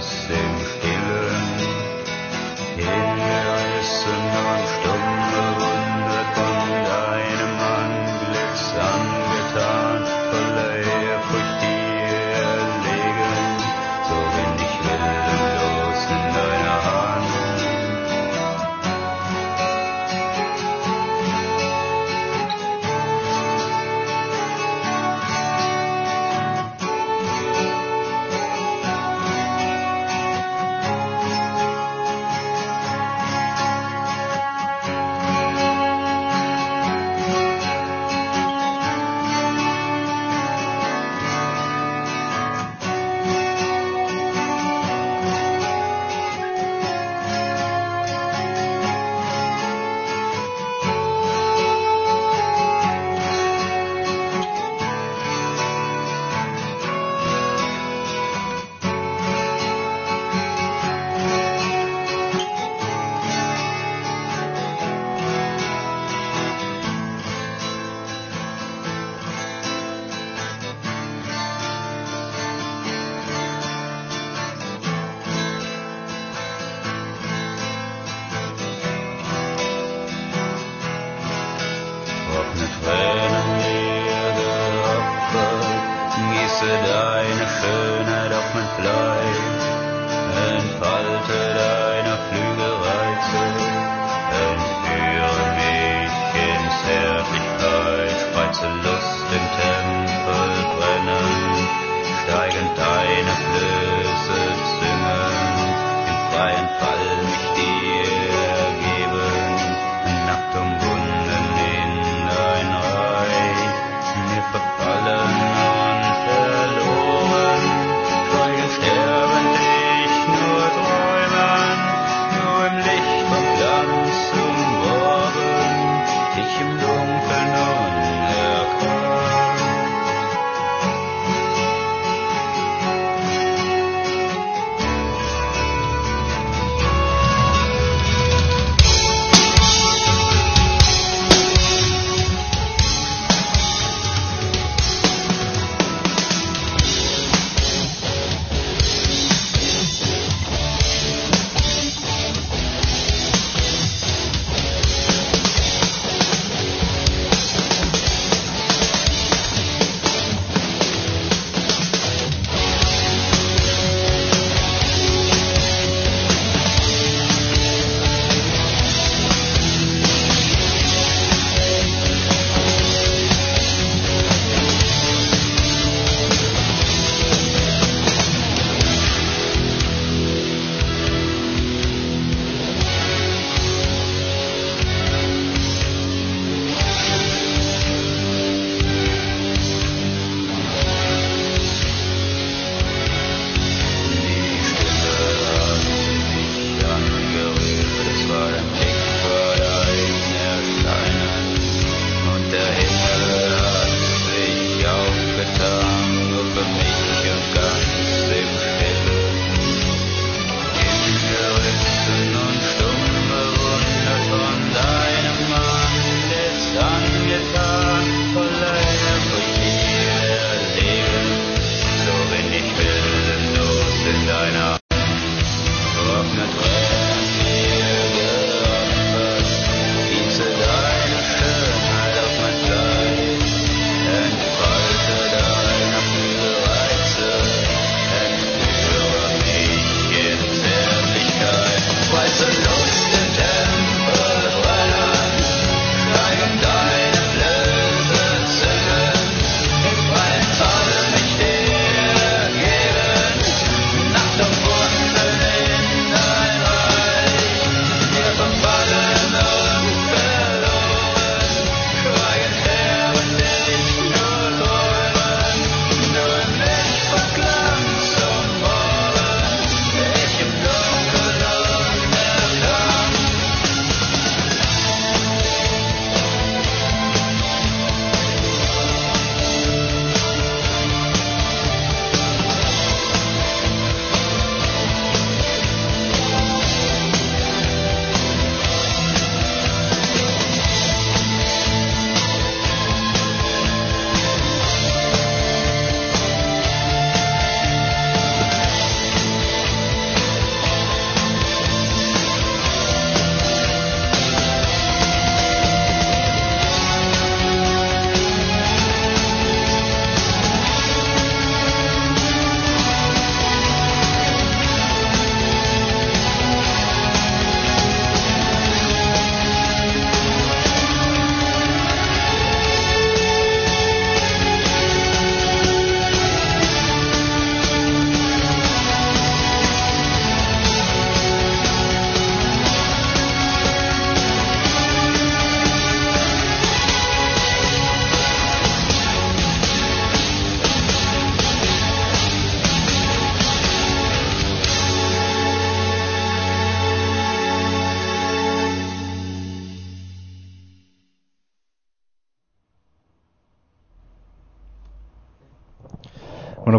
say 0.00 0.49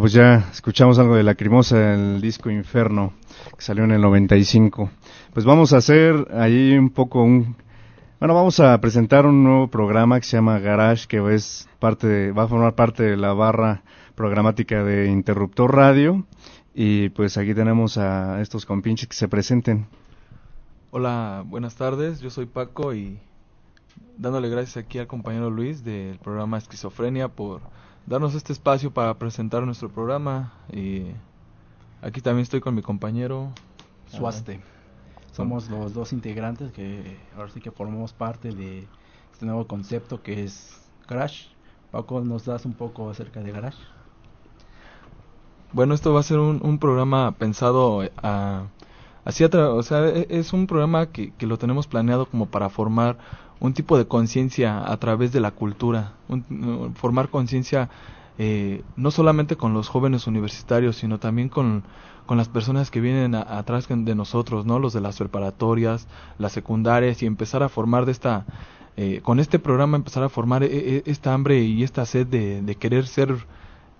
Pues 0.01 0.13
ya 0.13 0.49
escuchamos 0.51 0.97
algo 0.97 1.15
de 1.15 1.21
Lacrimosa, 1.21 1.93
el 1.93 2.21
disco 2.21 2.49
Inferno, 2.49 3.13
que 3.55 3.61
salió 3.61 3.83
en 3.83 3.91
el 3.91 4.01
95. 4.01 4.89
Pues 5.31 5.45
vamos 5.45 5.73
a 5.73 5.77
hacer 5.77 6.27
ahí 6.33 6.75
un 6.75 6.89
poco 6.89 7.21
un... 7.21 7.55
Bueno, 8.19 8.33
vamos 8.33 8.59
a 8.59 8.81
presentar 8.81 9.27
un 9.27 9.43
nuevo 9.43 9.67
programa 9.67 10.19
que 10.19 10.25
se 10.25 10.37
llama 10.37 10.57
Garage, 10.57 11.05
que 11.07 11.23
es 11.35 11.69
parte 11.77 12.31
va 12.31 12.45
a 12.45 12.47
formar 12.47 12.73
parte 12.73 13.03
de 13.03 13.15
la 13.15 13.33
barra 13.33 13.83
programática 14.15 14.83
de 14.83 15.05
Interruptor 15.05 15.75
Radio. 15.75 16.25
Y 16.73 17.09
pues 17.09 17.37
aquí 17.37 17.53
tenemos 17.53 17.99
a 17.99 18.41
estos 18.41 18.65
compinches 18.65 19.07
que 19.07 19.15
se 19.15 19.27
presenten. 19.27 19.85
Hola, 20.89 21.43
buenas 21.45 21.75
tardes. 21.75 22.21
Yo 22.21 22.31
soy 22.31 22.47
Paco 22.47 22.95
y 22.95 23.19
dándole 24.17 24.49
gracias 24.49 24.83
aquí 24.83 24.97
al 24.97 25.05
compañero 25.05 25.51
Luis 25.51 25.83
del 25.83 26.17
programa 26.17 26.57
Esquizofrenia 26.57 27.27
por 27.27 27.61
darnos 28.05 28.35
este 28.35 28.53
espacio 28.53 28.91
para 28.93 29.17
presentar 29.17 29.63
nuestro 29.63 29.89
programa. 29.91 30.53
Y 30.71 31.07
aquí 32.01 32.21
también 32.21 32.43
estoy 32.43 32.61
con 32.61 32.75
mi 32.75 32.81
compañero 32.81 33.53
Suaste. 34.05 34.63
Somos 35.31 35.69
los 35.69 35.93
dos 35.93 36.13
integrantes 36.13 36.71
que 36.73 37.29
ahora 37.35 37.49
sí 37.49 37.61
que 37.61 37.71
formamos 37.71 38.13
parte 38.13 38.53
de 38.53 38.89
este 39.31 39.45
nuevo 39.45 39.67
concepto 39.67 40.21
que 40.23 40.43
es 40.43 40.91
Garage. 41.07 41.55
Paco, 41.91 42.21
¿nos 42.21 42.45
das 42.45 42.65
un 42.65 42.75
poco 42.75 43.09
acerca 43.09 43.41
de 43.43 43.51
Garage? 43.51 43.83
Bueno, 45.71 45.93
esto 45.93 46.13
va 46.13 46.19
a 46.19 46.23
ser 46.23 46.39
un, 46.39 46.59
un 46.63 46.79
programa 46.79 47.37
pensado 47.37 48.03
eh, 48.03 48.11
a, 48.21 48.67
así 49.25 49.43
a 49.43 49.49
tra- 49.49 49.73
o 49.73 49.83
sea, 49.83 50.07
e- 50.09 50.27
es 50.29 50.53
un 50.53 50.67
programa 50.67 51.11
que, 51.11 51.33
que 51.35 51.47
lo 51.47 51.57
tenemos 51.57 51.87
planeado 51.87 52.25
como 52.27 52.47
para 52.47 52.69
formar 52.69 53.17
un 53.61 53.73
tipo 53.73 53.97
de 53.97 54.07
conciencia 54.07 54.91
a 54.91 54.97
través 54.97 55.31
de 55.31 55.39
la 55.39 55.51
cultura, 55.51 56.13
un- 56.27 56.93
formar 56.95 57.29
conciencia 57.29 57.89
eh, 58.37 58.83
no 58.95 59.11
solamente 59.11 59.55
con 59.57 59.73
los 59.73 59.87
jóvenes 59.89 60.27
universitarios, 60.27 60.97
sino 60.97 61.19
también 61.19 61.49
con, 61.49 61.83
con 62.25 62.37
las 62.37 62.49
personas 62.49 62.91
que 62.91 63.01
vienen 63.01 63.35
a- 63.35 63.41
atrás 63.59 63.87
de 63.89 64.15
nosotros, 64.15 64.65
¿no? 64.65 64.79
Los 64.79 64.93
de 64.93 65.01
las 65.01 65.17
preparatorias, 65.19 66.07
las 66.39 66.51
secundarias 66.53 67.21
y 67.21 67.27
empezar 67.27 67.63
a 67.63 67.69
formar 67.69 68.05
de 68.05 68.13
esta, 68.13 68.47
eh, 68.97 69.21
con 69.23 69.39
este 69.39 69.59
programa 69.59 69.97
empezar 69.97 70.23
a 70.23 70.29
formar 70.29 70.63
e- 70.63 70.97
e- 70.97 71.03
esta 71.05 71.33
hambre 71.33 71.61
y 71.61 71.83
esta 71.83 72.05
sed 72.05 72.27
de, 72.27 72.75
querer 72.77 73.05
ser 73.07 73.47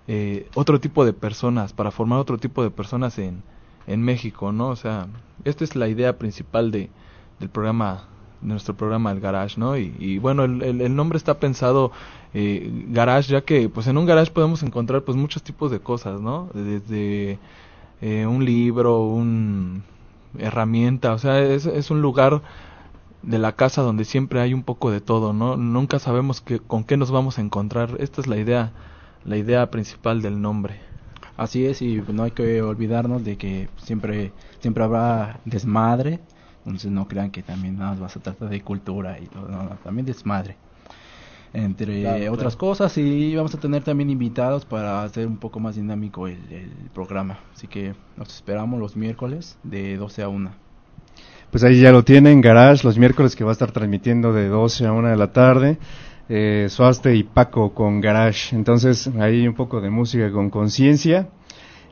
eh, 0.08 0.50
otro 0.54 0.80
tipo 0.80 1.04
de 1.04 1.12
personas, 1.12 1.72
para 1.72 1.90
formar 1.90 2.18
otro 2.18 2.38
tipo 2.38 2.62
de 2.62 2.70
personas 2.70 3.18
en, 3.18 3.44
en 3.86 4.02
México, 4.02 4.52
¿no? 4.52 4.68
O 4.68 4.76
sea, 4.76 5.08
esta 5.44 5.64
es 5.64 5.76
la 5.76 5.88
idea 5.88 6.18
principal 6.18 6.70
de, 6.70 6.90
del 7.38 7.50
programa, 7.50 8.08
nuestro 8.42 8.74
programa 8.76 9.12
El 9.12 9.20
Garage, 9.20 9.58
¿no? 9.58 9.76
Y, 9.78 9.94
y 9.98 10.18
bueno, 10.18 10.44
el, 10.44 10.62
el- 10.62 10.96
nombre 10.96 11.16
está 11.18 11.38
pensado 11.40 11.92
eh, 12.34 12.70
Garage, 12.88 13.32
ya 13.32 13.42
que 13.42 13.68
pues 13.68 13.86
en 13.86 13.98
un 13.98 14.06
garage 14.06 14.30
podemos 14.32 14.62
encontrar 14.62 15.02
pues 15.02 15.16
muchos 15.16 15.42
tipos 15.42 15.70
de 15.70 15.80
cosas, 15.80 16.20
¿no? 16.20 16.48
Desde 16.54 17.38
eh, 18.00 18.26
un 18.26 18.44
libro, 18.44 19.02
un 19.04 19.84
herramienta, 20.38 21.12
o 21.14 21.18
sea, 21.18 21.40
es, 21.40 21.66
es 21.66 21.90
un 21.90 22.02
lugar 22.02 22.42
de 23.22 23.38
la 23.38 23.52
casa 23.54 23.82
donde 23.82 24.04
siempre 24.04 24.40
hay 24.40 24.52
un 24.54 24.62
poco 24.64 24.90
de 24.90 25.00
todo, 25.00 25.32
¿no? 25.32 25.56
Nunca 25.56 25.98
sabemos 25.98 26.40
qué, 26.40 26.58
con 26.58 26.84
qué 26.84 26.96
nos 26.96 27.10
vamos 27.10 27.38
a 27.38 27.42
encontrar. 27.42 27.96
Esta 28.00 28.20
es 28.20 28.26
la 28.26 28.36
idea, 28.36 28.72
la 29.24 29.36
idea 29.36 29.70
principal 29.70 30.22
del 30.22 30.40
nombre. 30.40 30.80
Así 31.36 31.64
es, 31.66 31.82
y 31.82 32.02
no 32.08 32.24
hay 32.24 32.32
que 32.32 32.62
olvidarnos 32.62 33.24
de 33.24 33.36
que 33.38 33.68
siempre, 33.76 34.32
siempre 34.60 34.84
habrá 34.84 35.40
desmadre. 35.44 36.20
Entonces 36.64 36.90
no 36.90 37.08
crean 37.08 37.30
que 37.30 37.42
también 37.42 37.78
nada 37.78 37.94
más 37.94 38.12
se 38.12 38.20
trata 38.20 38.46
de 38.46 38.60
cultura 38.62 39.18
y 39.20 39.26
todo, 39.26 39.48
no, 39.48 39.62
no, 39.64 39.70
también 39.82 40.06
desmadre. 40.06 40.56
Entre 41.54 42.00
Claro, 42.00 42.32
otras 42.32 42.56
claro. 42.56 42.70
cosas, 42.70 42.96
y 42.96 43.34
vamos 43.36 43.54
a 43.54 43.60
tener 43.60 43.82
también 43.84 44.08
invitados 44.08 44.64
para 44.64 45.02
hacer 45.02 45.26
un 45.26 45.36
poco 45.36 45.60
más 45.60 45.76
dinámico 45.76 46.26
el, 46.26 46.38
el 46.50 46.70
programa. 46.94 47.40
Así 47.52 47.66
que 47.66 47.94
nos 48.16 48.34
esperamos 48.34 48.80
los 48.80 48.96
miércoles 48.96 49.58
de 49.62 49.96
12 49.98 50.22
a 50.22 50.28
1. 50.28 50.50
Pues 51.50 51.64
ahí 51.64 51.80
ya 51.82 51.92
lo 51.92 52.02
tienen, 52.04 52.40
Garage, 52.40 52.82
los 52.84 52.96
miércoles 52.96 53.36
que 53.36 53.44
va 53.44 53.50
a 53.50 53.52
estar 53.52 53.70
transmitiendo 53.72 54.32
de 54.32 54.48
12 54.48 54.86
a 54.86 54.92
1 54.92 55.08
de 55.08 55.16
la 55.16 55.32
tarde. 55.32 55.78
Eh, 56.30 56.68
Suaste 56.70 57.14
y 57.14 57.24
Paco 57.24 57.74
con 57.74 58.00
Garage. 58.00 58.56
Entonces, 58.56 59.10
ahí 59.20 59.46
un 59.46 59.54
poco 59.54 59.82
de 59.82 59.90
música 59.90 60.32
con 60.32 60.48
conciencia. 60.48 61.28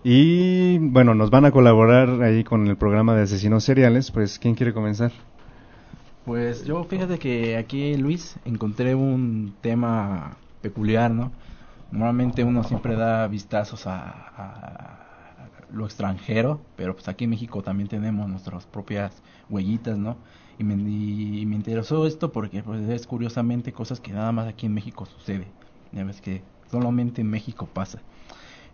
Y 0.03 0.79
bueno, 0.79 1.15
nos 1.15 1.31
van 1.31 1.45
a 1.45 1.51
colaborar 1.51 2.23
ahí 2.23 2.43
con 2.43 2.67
el 2.67 2.77
programa 2.77 3.15
de 3.15 3.23
asesinos 3.23 3.65
seriales. 3.65 4.11
Pues, 4.11 4.39
¿quién 4.39 4.55
quiere 4.55 4.73
comenzar? 4.73 5.13
Pues 6.25 6.65
yo 6.65 6.85
fíjate 6.85 7.19
que 7.19 7.57
aquí 7.57 7.97
Luis 7.97 8.37
encontré 8.45 8.95
un 8.95 9.55
tema 9.61 10.37
peculiar, 10.63 11.11
¿no? 11.11 11.33
Normalmente 11.91 12.45
uno 12.45 12.63
siempre 12.63 12.95
da 12.95 13.27
vistazos 13.27 13.87
a, 13.87 15.07
lo 15.73 15.85
extranjero, 15.85 16.61
pero 16.77 16.95
pues 16.95 17.09
aquí 17.09 17.25
en 17.25 17.31
México 17.31 17.63
también 17.63 17.89
tenemos 17.89 18.29
nuestras 18.29 18.67
propias 18.67 19.23
huellitas, 19.49 19.99
¿no? 19.99 20.17
Y 20.59 20.65
me, 20.65 20.75
y 20.75 21.47
me 21.47 21.57
interesó 21.57 22.07
esto 22.07 22.33
porque 22.33 22.63
pues 22.63 22.89
es 22.89 23.07
curiosamente 23.07 23.73
cosas 23.73 24.01
que 24.01 24.13
nada 24.13 24.33
más 24.33 24.49
aquí 24.49 24.67
en 24.67 24.75
México 24.75 25.07
sucede. 25.07 25.47
Ya 25.93 26.05
ves 26.05 26.21
que 26.21 26.43
solamente 26.71 27.21
en 27.21 27.31
México 27.31 27.69
pasa. 27.73 28.01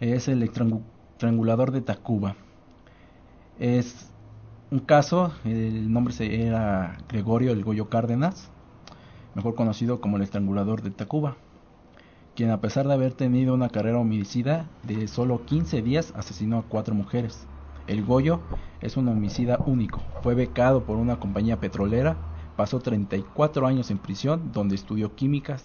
Es 0.00 0.28
el 0.28 0.42
estrangu- 1.16 1.46
estrangulador 1.46 1.70
de 1.70 1.80
Tacuba. 1.80 2.36
Es 3.58 4.12
un 4.70 4.80
caso, 4.80 5.32
el 5.44 5.90
nombre 5.90 6.14
era 6.46 6.98
Gregorio 7.08 7.52
El 7.52 7.64
Goyo 7.64 7.88
Cárdenas, 7.88 8.50
mejor 9.34 9.54
conocido 9.54 10.00
como 10.00 10.18
el 10.18 10.22
estrangulador 10.22 10.82
de 10.82 10.90
Tacuba, 10.90 11.36
quien 12.34 12.50
a 12.50 12.60
pesar 12.60 12.86
de 12.86 12.92
haber 12.92 13.14
tenido 13.14 13.54
una 13.54 13.70
carrera 13.70 13.98
homicida 13.98 14.66
de 14.82 15.08
solo 15.08 15.46
15 15.46 15.80
días 15.80 16.12
asesinó 16.16 16.58
a 16.58 16.62
cuatro 16.64 16.94
mujeres. 16.94 17.46
El 17.86 18.04
Goyo 18.04 18.40
es 18.82 18.98
un 18.98 19.08
homicida 19.08 19.58
único, 19.64 20.02
fue 20.22 20.34
becado 20.34 20.84
por 20.84 20.98
una 20.98 21.18
compañía 21.18 21.56
petrolera, 21.60 22.16
pasó 22.56 22.78
34 22.80 23.66
años 23.66 23.90
en 23.90 23.98
prisión 23.98 24.52
donde 24.52 24.74
estudió 24.74 25.14
químicas, 25.14 25.64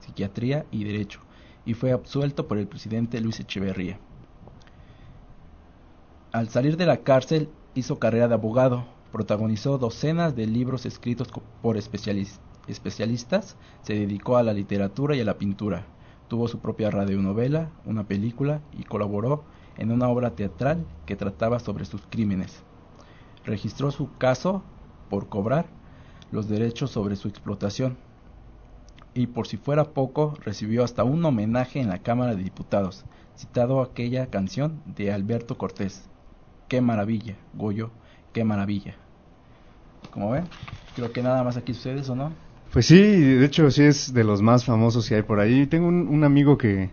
psiquiatría 0.00 0.64
y 0.70 0.84
derecho, 0.84 1.20
y 1.66 1.74
fue 1.74 1.92
absuelto 1.92 2.48
por 2.48 2.56
el 2.56 2.68
presidente 2.68 3.20
Luis 3.20 3.38
Echeverría. 3.40 3.98
Al 6.38 6.48
salir 6.50 6.76
de 6.76 6.86
la 6.86 6.98
cárcel 6.98 7.50
hizo 7.74 7.98
carrera 7.98 8.28
de 8.28 8.34
abogado, 8.34 8.84
protagonizó 9.10 9.76
docenas 9.76 10.36
de 10.36 10.46
libros 10.46 10.86
escritos 10.86 11.26
por 11.62 11.76
especialis- 11.76 12.38
especialistas, 12.68 13.56
se 13.82 13.94
dedicó 13.94 14.36
a 14.36 14.44
la 14.44 14.52
literatura 14.52 15.16
y 15.16 15.20
a 15.20 15.24
la 15.24 15.36
pintura, 15.36 15.84
tuvo 16.28 16.46
su 16.46 16.60
propia 16.60 16.92
radionovela, 16.92 17.72
una 17.84 18.04
película 18.04 18.60
y 18.78 18.84
colaboró 18.84 19.42
en 19.78 19.90
una 19.90 20.06
obra 20.08 20.36
teatral 20.36 20.86
que 21.06 21.16
trataba 21.16 21.58
sobre 21.58 21.86
sus 21.86 22.02
crímenes. 22.08 22.62
Registró 23.44 23.90
su 23.90 24.16
caso 24.16 24.62
por 25.10 25.28
cobrar 25.28 25.66
los 26.30 26.48
derechos 26.48 26.92
sobre 26.92 27.16
su 27.16 27.26
explotación 27.26 27.96
y 29.12 29.26
por 29.26 29.48
si 29.48 29.56
fuera 29.56 29.92
poco 29.92 30.34
recibió 30.44 30.84
hasta 30.84 31.02
un 31.02 31.24
homenaje 31.24 31.80
en 31.80 31.88
la 31.88 31.98
Cámara 31.98 32.36
de 32.36 32.44
Diputados, 32.44 33.06
citado 33.36 33.80
aquella 33.80 34.28
canción 34.28 34.80
de 34.86 35.10
Alberto 35.10 35.58
Cortés. 35.58 36.07
Qué 36.68 36.80
maravilla, 36.80 37.34
Goyo, 37.54 37.90
qué 38.32 38.44
maravilla. 38.44 38.94
Como 40.10 40.30
ven, 40.30 40.44
creo 40.94 41.12
que 41.12 41.22
nada 41.22 41.42
más 41.42 41.56
aquí 41.56 41.72
sucede 41.72 42.00
eso, 42.00 42.14
¿no? 42.14 42.32
Pues 42.72 42.86
sí, 42.86 43.00
de 43.00 43.46
hecho 43.46 43.70
sí 43.70 43.84
es 43.84 44.12
de 44.12 44.24
los 44.24 44.42
más 44.42 44.66
famosos 44.66 45.08
que 45.08 45.14
hay 45.14 45.22
por 45.22 45.40
ahí. 45.40 45.66
Tengo 45.66 45.88
un, 45.88 46.24
amigo 46.24 46.58
que, 46.58 46.90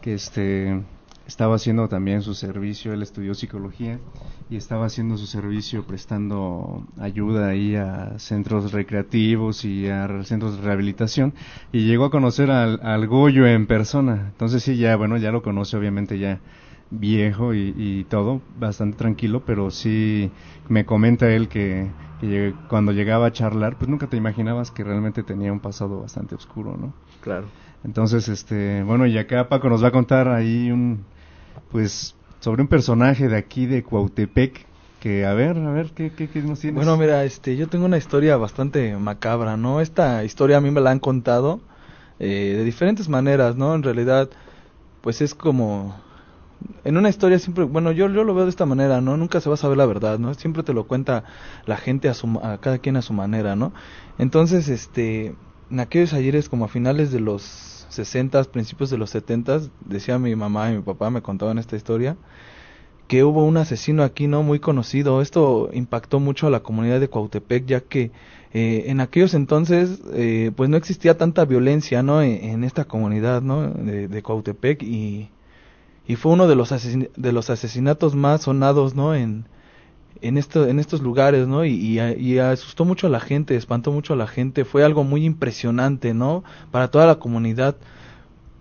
que 0.00 0.14
este 0.14 0.80
estaba 1.26 1.56
haciendo 1.56 1.88
también 1.88 2.22
su 2.22 2.34
servicio, 2.34 2.92
él 2.92 3.02
estudió 3.02 3.34
psicología 3.34 3.98
y 4.48 4.56
estaba 4.56 4.86
haciendo 4.86 5.16
su 5.16 5.26
servicio 5.26 5.84
prestando 5.84 6.86
ayuda 7.00 7.48
ahí 7.48 7.74
a 7.74 8.16
centros 8.20 8.70
recreativos 8.70 9.64
y 9.64 9.88
a 9.88 10.06
centros 10.22 10.56
de 10.56 10.62
rehabilitación 10.62 11.34
y 11.72 11.84
llegó 11.84 12.04
a 12.04 12.10
conocer 12.12 12.52
al, 12.52 12.78
al 12.80 13.08
Goyo 13.08 13.44
en 13.44 13.66
persona. 13.66 14.28
Entonces 14.30 14.62
sí, 14.62 14.76
ya, 14.76 14.94
bueno, 14.94 15.16
ya 15.16 15.32
lo 15.32 15.42
conoce 15.42 15.76
obviamente 15.76 16.20
ya 16.20 16.38
viejo 16.90 17.54
y, 17.54 17.74
y 17.76 18.04
todo, 18.04 18.40
bastante 18.58 18.96
tranquilo, 18.96 19.42
pero 19.44 19.70
sí 19.70 20.30
me 20.68 20.84
comenta 20.84 21.28
él 21.30 21.48
que, 21.48 21.90
que 22.20 22.54
cuando 22.68 22.92
llegaba 22.92 23.26
a 23.26 23.32
charlar, 23.32 23.76
pues 23.76 23.88
nunca 23.88 24.06
te 24.06 24.16
imaginabas 24.16 24.70
que 24.70 24.84
realmente 24.84 25.22
tenía 25.22 25.52
un 25.52 25.60
pasado 25.60 26.00
bastante 26.00 26.34
oscuro, 26.34 26.76
¿no? 26.76 26.92
Claro. 27.20 27.46
Entonces, 27.84 28.28
este, 28.28 28.82
bueno, 28.82 29.06
y 29.06 29.18
acá 29.18 29.48
Paco 29.48 29.68
nos 29.68 29.82
va 29.82 29.88
a 29.88 29.92
contar 29.92 30.28
ahí 30.28 30.70
un, 30.70 31.04
pues, 31.70 32.14
sobre 32.40 32.62
un 32.62 32.68
personaje 32.68 33.28
de 33.28 33.36
aquí 33.36 33.66
de 33.66 33.82
Cuautepec, 33.82 34.66
que 35.00 35.26
a 35.26 35.34
ver, 35.34 35.58
a 35.58 35.70
ver, 35.70 35.90
¿qué, 35.94 36.10
qué, 36.10 36.28
qué 36.28 36.42
nos 36.42 36.60
tienes? 36.60 36.76
Bueno, 36.76 36.96
mira, 36.96 37.24
este, 37.24 37.56
yo 37.56 37.68
tengo 37.68 37.84
una 37.84 37.98
historia 37.98 38.36
bastante 38.36 38.96
macabra, 38.96 39.56
¿no? 39.56 39.80
Esta 39.80 40.24
historia 40.24 40.56
a 40.56 40.60
mí 40.60 40.70
me 40.70 40.80
la 40.80 40.90
han 40.90 40.98
contado 40.98 41.60
eh, 42.18 42.54
de 42.56 42.64
diferentes 42.64 43.08
maneras, 43.08 43.56
¿no? 43.56 43.74
En 43.74 43.82
realidad, 43.82 44.30
pues 45.02 45.20
es 45.20 45.34
como 45.34 45.94
en 46.84 46.96
una 46.96 47.08
historia 47.08 47.38
siempre, 47.38 47.64
bueno, 47.64 47.92
yo, 47.92 48.08
yo 48.08 48.24
lo 48.24 48.34
veo 48.34 48.44
de 48.44 48.50
esta 48.50 48.66
manera, 48.66 49.00
¿no? 49.00 49.16
Nunca 49.16 49.40
se 49.40 49.48
va 49.48 49.54
a 49.54 49.58
saber 49.58 49.76
la 49.76 49.86
verdad, 49.86 50.18
¿no? 50.18 50.32
Siempre 50.34 50.62
te 50.62 50.72
lo 50.72 50.84
cuenta 50.84 51.24
la 51.66 51.76
gente 51.76 52.08
a, 52.08 52.14
su, 52.14 52.40
a 52.42 52.58
cada 52.58 52.78
quien 52.78 52.96
a 52.96 53.02
su 53.02 53.12
manera, 53.12 53.56
¿no? 53.56 53.72
Entonces, 54.18 54.68
este, 54.68 55.34
en 55.70 55.80
aquellos 55.80 56.12
ayeres 56.12 56.48
como 56.48 56.64
a 56.64 56.68
finales 56.68 57.12
de 57.12 57.20
los 57.20 57.86
60, 57.88 58.44
principios 58.44 58.90
de 58.90 58.98
los 58.98 59.10
70, 59.10 59.62
decía 59.84 60.18
mi 60.18 60.34
mamá 60.36 60.70
y 60.70 60.76
mi 60.76 60.82
papá, 60.82 61.10
me 61.10 61.22
contaban 61.22 61.58
esta 61.58 61.76
historia, 61.76 62.16
que 63.08 63.24
hubo 63.24 63.44
un 63.44 63.56
asesino 63.56 64.02
aquí, 64.02 64.26
¿no? 64.26 64.42
Muy 64.42 64.58
conocido. 64.60 65.22
Esto 65.22 65.70
impactó 65.72 66.20
mucho 66.20 66.46
a 66.46 66.50
la 66.50 66.60
comunidad 66.60 67.00
de 67.00 67.08
Cuautepec, 67.08 67.66
ya 67.66 67.80
que 67.80 68.12
eh, 68.52 68.84
en 68.86 69.00
aquellos 69.00 69.34
entonces, 69.34 70.00
eh, 70.14 70.50
pues 70.56 70.70
no 70.70 70.76
existía 70.76 71.16
tanta 71.16 71.44
violencia, 71.44 72.02
¿no? 72.02 72.22
En, 72.22 72.44
en 72.44 72.64
esta 72.64 72.84
comunidad, 72.86 73.42
¿no? 73.42 73.68
De, 73.68 74.08
de 74.08 74.22
Cuautepec 74.22 74.82
y, 74.82 75.30
y 76.08 76.16
fue 76.16 76.32
uno 76.32 76.46
de 76.46 76.54
los, 76.54 76.70
de 76.70 77.32
los 77.32 77.50
asesinatos 77.50 78.14
más 78.14 78.42
sonados, 78.42 78.94
¿no? 78.94 79.14
En, 79.14 79.46
en, 80.20 80.38
en 80.38 80.78
estos 80.78 81.02
lugares, 81.02 81.48
¿no? 81.48 81.64
Y, 81.64 82.00
y, 82.00 82.38
asustó 82.38 82.84
mucho 82.84 83.08
a 83.08 83.10
la 83.10 83.20
gente, 83.20 83.56
espantó 83.56 83.92
mucho 83.92 84.12
a 84.12 84.16
la 84.16 84.26
gente. 84.26 84.64
Fue 84.64 84.84
algo 84.84 85.04
muy 85.04 85.24
impresionante, 85.24 86.14
¿no? 86.14 86.44
Para 86.70 86.90
toda 86.90 87.06
la 87.06 87.16
comunidad, 87.16 87.76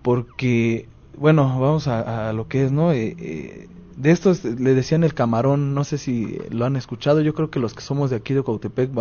porque, 0.02 0.88
bueno, 1.18 1.44
vamos 1.60 1.88
a, 1.88 2.30
a 2.30 2.34
lo 2.34 2.48
que 2.48 2.66
es, 2.66 2.72
¿no? 2.72 2.92
Eh, 2.92 3.16
eh, 3.20 3.70
de 3.96 4.12
estos 4.12 4.44
le 4.44 4.74
decían 4.74 5.04
el 5.04 5.14
camarón, 5.14 5.74
no 5.74 5.84
sé 5.86 5.98
si 5.98 6.38
lo 6.50 6.66
han 6.66 6.76
escuchado, 6.76 7.22
yo 7.22 7.34
creo 7.34 7.50
que 7.50 7.62
los 7.62 7.74
que 7.74 7.82
somos 7.82 8.10
de 8.10 8.18
aquí 8.18 8.34
de 8.34 8.44
Cautepec 8.44 8.92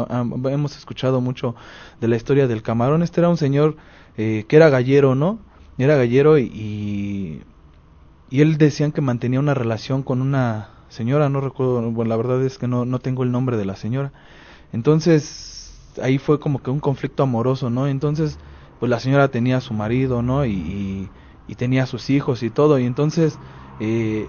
hemos 0.51 0.77
escuchado 0.77 1.21
mucho 1.21 1.57
de 2.01 2.09
la 2.09 2.17
historia 2.17 2.47
del 2.47 2.63
camarón. 2.63 3.03
Este 3.03 3.21
era 3.21 3.29
un 3.29 3.37
señor 3.37 3.77
eh, 4.17 4.45
que 4.47 4.55
era 4.55 4.69
gallero, 4.69 5.17
¿no? 5.17 5.41
Era 5.79 5.97
gallero 5.97 6.39
y 6.39 7.43
él 8.41 8.59
decían 8.59 8.93
que 8.93 9.01
mantenía 9.01 9.41
una 9.41 9.55
relación 9.55 10.03
con 10.03 10.21
una 10.23 10.71
señora, 10.89 11.29
no 11.29 11.41
recuerdo, 11.41 11.91
bueno, 11.91 12.09
la 12.09 12.17
verdad 12.17 12.43
es 12.43 12.59
que 12.59 12.69
no, 12.69 12.85
no 12.85 12.99
tengo 12.99 13.23
el 13.23 13.33
nombre 13.33 13.57
de 13.57 13.65
la 13.65 13.77
señora. 13.77 14.13
Entonces, 14.73 15.79
ahí 16.03 16.19
fue 16.19 16.41
como 16.41 16.63
que 16.63 16.71
un 16.71 16.81
conflicto 16.81 17.23
amoroso, 17.23 17.71
¿no? 17.71 17.87
Entonces, 17.87 18.39
pues 18.81 18.91
la 18.91 19.01
señora 19.01 19.29
tenía 19.29 19.59
a 19.59 19.61
su 19.61 19.75
marido, 19.75 20.23
¿no? 20.23 20.45
Y, 20.45 20.53
y, 20.53 21.11
y 21.49 21.55
tenía 21.57 21.85
a 21.85 21.87
sus 21.87 22.11
hijos 22.11 22.43
y 22.43 22.51
todo, 22.51 22.79
y 22.79 22.87
entonces, 22.87 23.39
eh, 23.81 24.29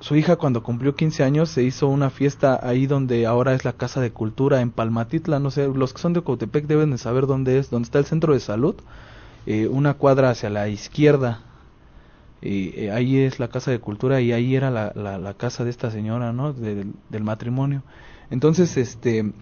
su 0.00 0.14
hija 0.14 0.36
cuando 0.36 0.62
cumplió 0.62 0.94
15 0.94 1.24
años 1.24 1.48
se 1.48 1.64
hizo 1.64 1.88
una 1.88 2.10
fiesta 2.10 2.60
ahí 2.62 2.86
donde 2.86 3.26
ahora 3.26 3.54
es 3.54 3.64
la 3.64 3.72
Casa 3.72 4.00
de 4.00 4.12
Cultura 4.12 4.60
en 4.60 4.70
Palmatitla, 4.70 5.40
no 5.40 5.50
sé, 5.50 5.66
los 5.68 5.92
que 5.92 6.00
son 6.00 6.12
de 6.12 6.22
Cotepec 6.22 6.66
deben 6.66 6.92
de 6.92 6.98
saber 6.98 7.26
dónde 7.26 7.58
es, 7.58 7.70
dónde 7.70 7.86
está 7.86 7.98
el 7.98 8.04
centro 8.04 8.32
de 8.32 8.40
salud, 8.40 8.76
eh, 9.46 9.66
una 9.66 9.94
cuadra 9.94 10.30
hacia 10.30 10.50
la 10.50 10.68
izquierda, 10.68 11.40
eh, 12.42 12.90
ahí 12.92 13.18
es 13.18 13.38
la 13.38 13.48
Casa 13.48 13.70
de 13.70 13.80
Cultura 13.80 14.20
y 14.20 14.32
ahí 14.32 14.54
era 14.54 14.70
la, 14.70 14.92
la, 14.94 15.18
la 15.18 15.34
casa 15.34 15.64
de 15.64 15.70
esta 15.70 15.90
señora, 15.90 16.32
¿no? 16.32 16.52
Del, 16.52 16.92
del 17.08 17.24
matrimonio. 17.24 17.82
Entonces, 18.30 18.76
este, 18.76 19.32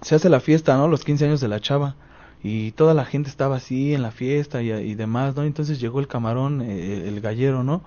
se 0.00 0.14
hace 0.14 0.28
la 0.28 0.40
fiesta, 0.40 0.76
¿no? 0.76 0.88
Los 0.88 1.04
15 1.04 1.26
años 1.26 1.40
de 1.40 1.48
la 1.48 1.60
chava 1.60 1.96
y 2.42 2.72
toda 2.72 2.94
la 2.94 3.04
gente 3.04 3.30
estaba 3.30 3.56
así 3.56 3.94
en 3.94 4.02
la 4.02 4.10
fiesta 4.10 4.62
y, 4.62 4.70
y 4.70 4.94
demás, 4.94 5.36
¿no? 5.36 5.44
Entonces 5.44 5.80
llegó 5.80 6.00
el 6.00 6.08
camarón, 6.08 6.60
eh, 6.62 7.08
el 7.08 7.20
gallero, 7.20 7.62
¿no? 7.64 7.82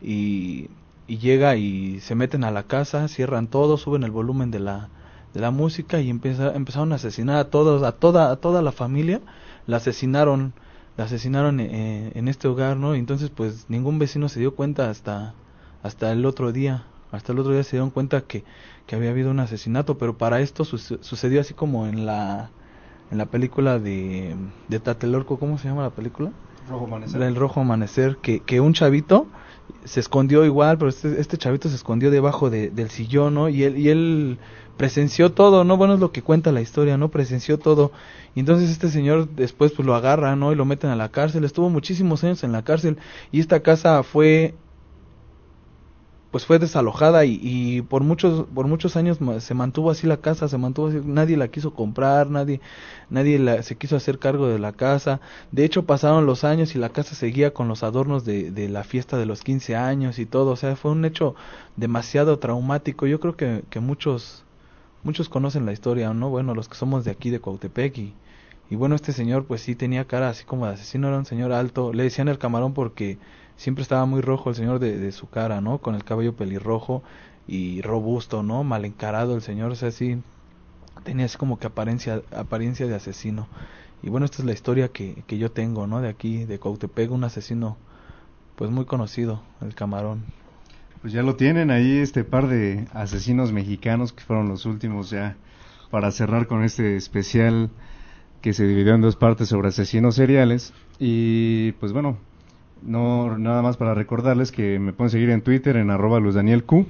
Y 0.00 0.68
y 1.08 1.16
llega 1.16 1.56
y 1.56 2.00
se 2.00 2.14
meten 2.14 2.44
a 2.44 2.50
la 2.50 2.64
casa, 2.64 3.08
cierran 3.08 3.48
todo, 3.48 3.78
suben 3.78 4.04
el 4.04 4.10
volumen 4.10 4.50
de 4.52 4.60
la 4.60 4.90
de 5.34 5.40
la 5.40 5.50
música 5.50 6.00
y 6.00 6.08
empieza, 6.10 6.54
empezaron 6.54 6.92
a 6.92 6.96
asesinar 6.96 7.36
a 7.36 7.50
todos, 7.50 7.82
a 7.82 7.92
toda 7.92 8.30
a 8.30 8.36
toda 8.36 8.62
la 8.62 8.72
familia, 8.72 9.20
la 9.66 9.78
asesinaron, 9.78 10.52
la 10.98 11.04
asesinaron 11.04 11.60
en, 11.60 12.12
en 12.14 12.28
este 12.28 12.48
hogar, 12.48 12.76
¿no? 12.76 12.94
Y 12.94 12.98
entonces 12.98 13.30
pues 13.30 13.66
ningún 13.68 13.98
vecino 13.98 14.28
se 14.28 14.40
dio 14.40 14.54
cuenta 14.54 14.90
hasta 14.90 15.32
hasta 15.82 16.10
el 16.12 16.26
otro 16.26 16.52
día, 16.52 16.84
hasta 17.12 17.32
el 17.32 17.38
otro 17.38 17.52
día 17.52 17.62
se 17.62 17.76
dieron 17.76 17.90
cuenta 17.90 18.20
que 18.22 18.44
que 18.86 18.96
había 18.96 19.10
habido 19.10 19.30
un 19.30 19.38
asesinato, 19.38 19.96
pero 19.96 20.18
para 20.18 20.40
esto 20.40 20.64
su, 20.64 20.76
sucedió 20.76 21.40
así 21.40 21.54
como 21.54 21.86
en 21.86 22.04
la 22.04 22.50
en 23.10 23.16
la 23.16 23.26
película 23.26 23.78
de 23.78 24.34
de 24.66 24.80
Tatelorco, 24.80 25.38
¿cómo 25.38 25.56
se 25.56 25.68
llama 25.68 25.82
la 25.84 25.90
película? 25.90 26.32
Rojo 26.68 26.84
Amanecer. 26.84 27.22
El 27.22 27.36
Rojo 27.36 27.60
Amanecer, 27.60 28.16
que, 28.18 28.40
que 28.40 28.60
un 28.60 28.74
chavito 28.74 29.26
se 29.84 30.00
escondió 30.00 30.44
igual, 30.44 30.78
pero 30.78 30.90
este, 30.90 31.20
este 31.20 31.38
chavito 31.38 31.68
se 31.68 31.76
escondió 31.76 32.10
debajo 32.10 32.50
de, 32.50 32.70
del 32.70 32.90
sillón, 32.90 33.34
¿no? 33.34 33.48
Y 33.48 33.64
él, 33.64 33.78
y 33.78 33.88
él 33.88 34.38
presenció 34.76 35.32
todo, 35.32 35.64
¿no? 35.64 35.76
Bueno, 35.76 35.94
es 35.94 36.00
lo 36.00 36.12
que 36.12 36.22
cuenta 36.22 36.52
la 36.52 36.60
historia, 36.60 36.96
¿no? 36.96 37.10
Presenció 37.10 37.58
todo. 37.58 37.92
Y 38.34 38.40
entonces 38.40 38.70
este 38.70 38.88
señor 38.88 39.28
después 39.28 39.72
pues 39.72 39.84
lo 39.86 39.94
agarra, 39.94 40.36
¿no? 40.36 40.52
Y 40.52 40.56
lo 40.56 40.64
meten 40.64 40.90
a 40.90 40.96
la 40.96 41.10
cárcel. 41.10 41.44
Estuvo 41.44 41.68
muchísimos 41.68 42.22
años 42.24 42.44
en 42.44 42.52
la 42.52 42.62
cárcel. 42.62 42.98
Y 43.32 43.40
esta 43.40 43.60
casa 43.60 44.02
fue 44.02 44.54
pues 46.30 46.44
fue 46.44 46.58
desalojada 46.58 47.24
y, 47.24 47.40
y 47.42 47.82
por 47.82 48.02
muchos 48.02 48.46
por 48.54 48.66
muchos 48.66 48.96
años 48.96 49.18
se 49.38 49.54
mantuvo 49.54 49.90
así 49.90 50.06
la 50.06 50.18
casa 50.18 50.46
se 50.48 50.58
mantuvo 50.58 50.88
así 50.88 51.00
nadie 51.04 51.36
la 51.38 51.48
quiso 51.48 51.72
comprar 51.72 52.30
nadie 52.30 52.60
nadie 53.10 53.38
la, 53.38 53.62
se 53.62 53.76
quiso 53.76 53.96
hacer 53.96 54.18
cargo 54.18 54.48
de 54.48 54.58
la 54.58 54.72
casa. 54.72 55.20
De 55.52 55.64
hecho 55.64 55.86
pasaron 55.86 56.26
los 56.26 56.44
años 56.44 56.74
y 56.74 56.78
la 56.78 56.90
casa 56.90 57.14
seguía 57.14 57.54
con 57.54 57.68
los 57.68 57.82
adornos 57.82 58.24
de, 58.24 58.50
de 58.50 58.68
la 58.68 58.84
fiesta 58.84 59.16
de 59.18 59.26
los 59.26 59.42
15 59.42 59.76
años 59.76 60.18
y 60.18 60.26
todo. 60.26 60.50
O 60.52 60.56
sea 60.56 60.76
fue 60.76 60.90
un 60.90 61.04
hecho 61.04 61.34
demasiado 61.76 62.38
traumático. 62.38 63.06
Yo 63.06 63.20
creo 63.20 63.36
que, 63.36 63.64
que 63.70 63.80
muchos 63.80 64.44
muchos 65.04 65.28
conocen 65.28 65.64
la 65.66 65.72
historia 65.72 66.12
no 66.12 66.28
bueno 66.28 66.54
los 66.54 66.68
que 66.68 66.74
somos 66.74 67.04
de 67.04 67.12
aquí 67.12 67.30
de 67.30 67.40
Cuautepec 67.40 67.96
y 67.98 68.14
y 68.70 68.76
bueno 68.76 68.94
este 68.96 69.12
señor 69.12 69.44
pues 69.46 69.62
sí 69.62 69.74
tenía 69.74 70.04
cara 70.06 70.28
así 70.28 70.44
como 70.44 70.66
de 70.66 70.74
asesino 70.74 71.08
era 71.08 71.18
un 71.18 71.24
señor 71.24 71.52
alto. 71.52 71.92
Le 71.92 72.02
decían 72.04 72.28
el 72.28 72.38
camarón 72.38 72.74
porque 72.74 73.18
siempre 73.58 73.82
estaba 73.82 74.06
muy 74.06 74.22
rojo 74.22 74.48
el 74.48 74.56
señor 74.56 74.78
de, 74.78 74.96
de, 74.96 75.12
su 75.12 75.28
cara, 75.28 75.60
¿no? 75.60 75.78
Con 75.78 75.94
el 75.94 76.04
cabello 76.04 76.34
pelirrojo 76.34 77.02
y 77.46 77.82
robusto, 77.82 78.42
¿no? 78.42 78.64
Mal 78.64 78.86
encarado 78.86 79.34
el 79.34 79.42
señor, 79.42 79.72
o 79.72 79.74
sea, 79.74 79.90
sí, 79.90 80.22
tenía 81.04 81.26
así 81.26 81.36
como 81.36 81.58
que 81.58 81.66
apariencia, 81.66 82.22
apariencia 82.34 82.86
de 82.86 82.94
asesino. 82.94 83.48
Y 84.02 84.10
bueno, 84.10 84.24
esta 84.24 84.38
es 84.38 84.46
la 84.46 84.52
historia 84.52 84.88
que, 84.88 85.24
que 85.26 85.38
yo 85.38 85.50
tengo, 85.50 85.86
¿no? 85.86 86.00
De 86.00 86.08
aquí, 86.08 86.44
de 86.44 86.58
Cautepec, 86.58 87.10
un 87.10 87.24
asesino, 87.24 87.76
pues 88.54 88.70
muy 88.70 88.84
conocido, 88.84 89.42
el 89.60 89.74
camarón. 89.74 90.22
Pues 91.00 91.12
ya 91.12 91.22
lo 91.22 91.36
tienen 91.36 91.70
ahí 91.70 91.98
este 91.98 92.24
par 92.24 92.46
de 92.46 92.86
asesinos 92.92 93.52
mexicanos 93.52 94.12
que 94.12 94.22
fueron 94.22 94.48
los 94.48 94.66
últimos 94.66 95.10
ya 95.10 95.36
para 95.90 96.10
cerrar 96.12 96.46
con 96.46 96.62
este 96.62 96.96
especial 96.96 97.70
que 98.40 98.52
se 98.52 98.66
dividió 98.66 98.94
en 98.94 99.00
dos 99.00 99.16
partes 99.16 99.48
sobre 99.48 99.68
asesinos 99.68 100.14
seriales. 100.14 100.72
Y 101.00 101.72
pues 101.72 101.92
bueno, 101.92 102.18
no 102.82 103.38
nada 103.38 103.62
más 103.62 103.76
para 103.76 103.94
recordarles 103.94 104.52
que 104.52 104.78
me 104.78 104.92
pueden 104.92 105.10
seguir 105.10 105.30
en 105.30 105.42
Twitter 105.42 105.76
en 105.76 105.90
arroba 105.90 106.20
Q. 106.66 106.86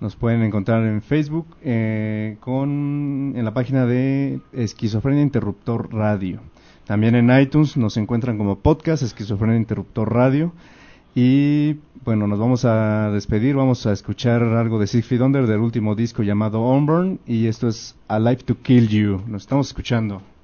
Nos 0.00 0.14
pueden 0.14 0.42
encontrar 0.42 0.84
en 0.84 1.00
Facebook 1.00 1.46
eh, 1.62 2.36
con 2.40 3.32
en 3.34 3.44
la 3.44 3.54
página 3.54 3.86
de 3.86 4.40
Esquizofrenia 4.52 5.22
Interruptor 5.22 5.92
Radio. 5.92 6.40
También 6.84 7.14
en 7.14 7.36
iTunes 7.40 7.76
nos 7.76 7.96
encuentran 7.96 8.38
como 8.38 8.58
podcast 8.58 9.02
Esquizofrenia 9.02 9.56
Interruptor 9.56 10.12
Radio. 10.12 10.52
Y 11.14 11.76
bueno, 12.04 12.26
nos 12.26 12.38
vamos 12.38 12.64
a 12.66 13.10
despedir, 13.10 13.56
vamos 13.56 13.86
a 13.86 13.92
escuchar 13.92 14.42
algo 14.42 14.78
de 14.78 14.86
Feet 14.86 15.22
Under 15.22 15.46
del 15.46 15.60
último 15.60 15.94
disco 15.94 16.22
llamado 16.22 16.60
Unburn 16.60 17.18
y 17.26 17.46
esto 17.46 17.68
es 17.68 17.96
Alive 18.06 18.42
to 18.44 18.56
Kill 18.62 18.88
You. 18.88 19.22
Nos 19.26 19.42
estamos 19.42 19.68
escuchando. 19.68 20.35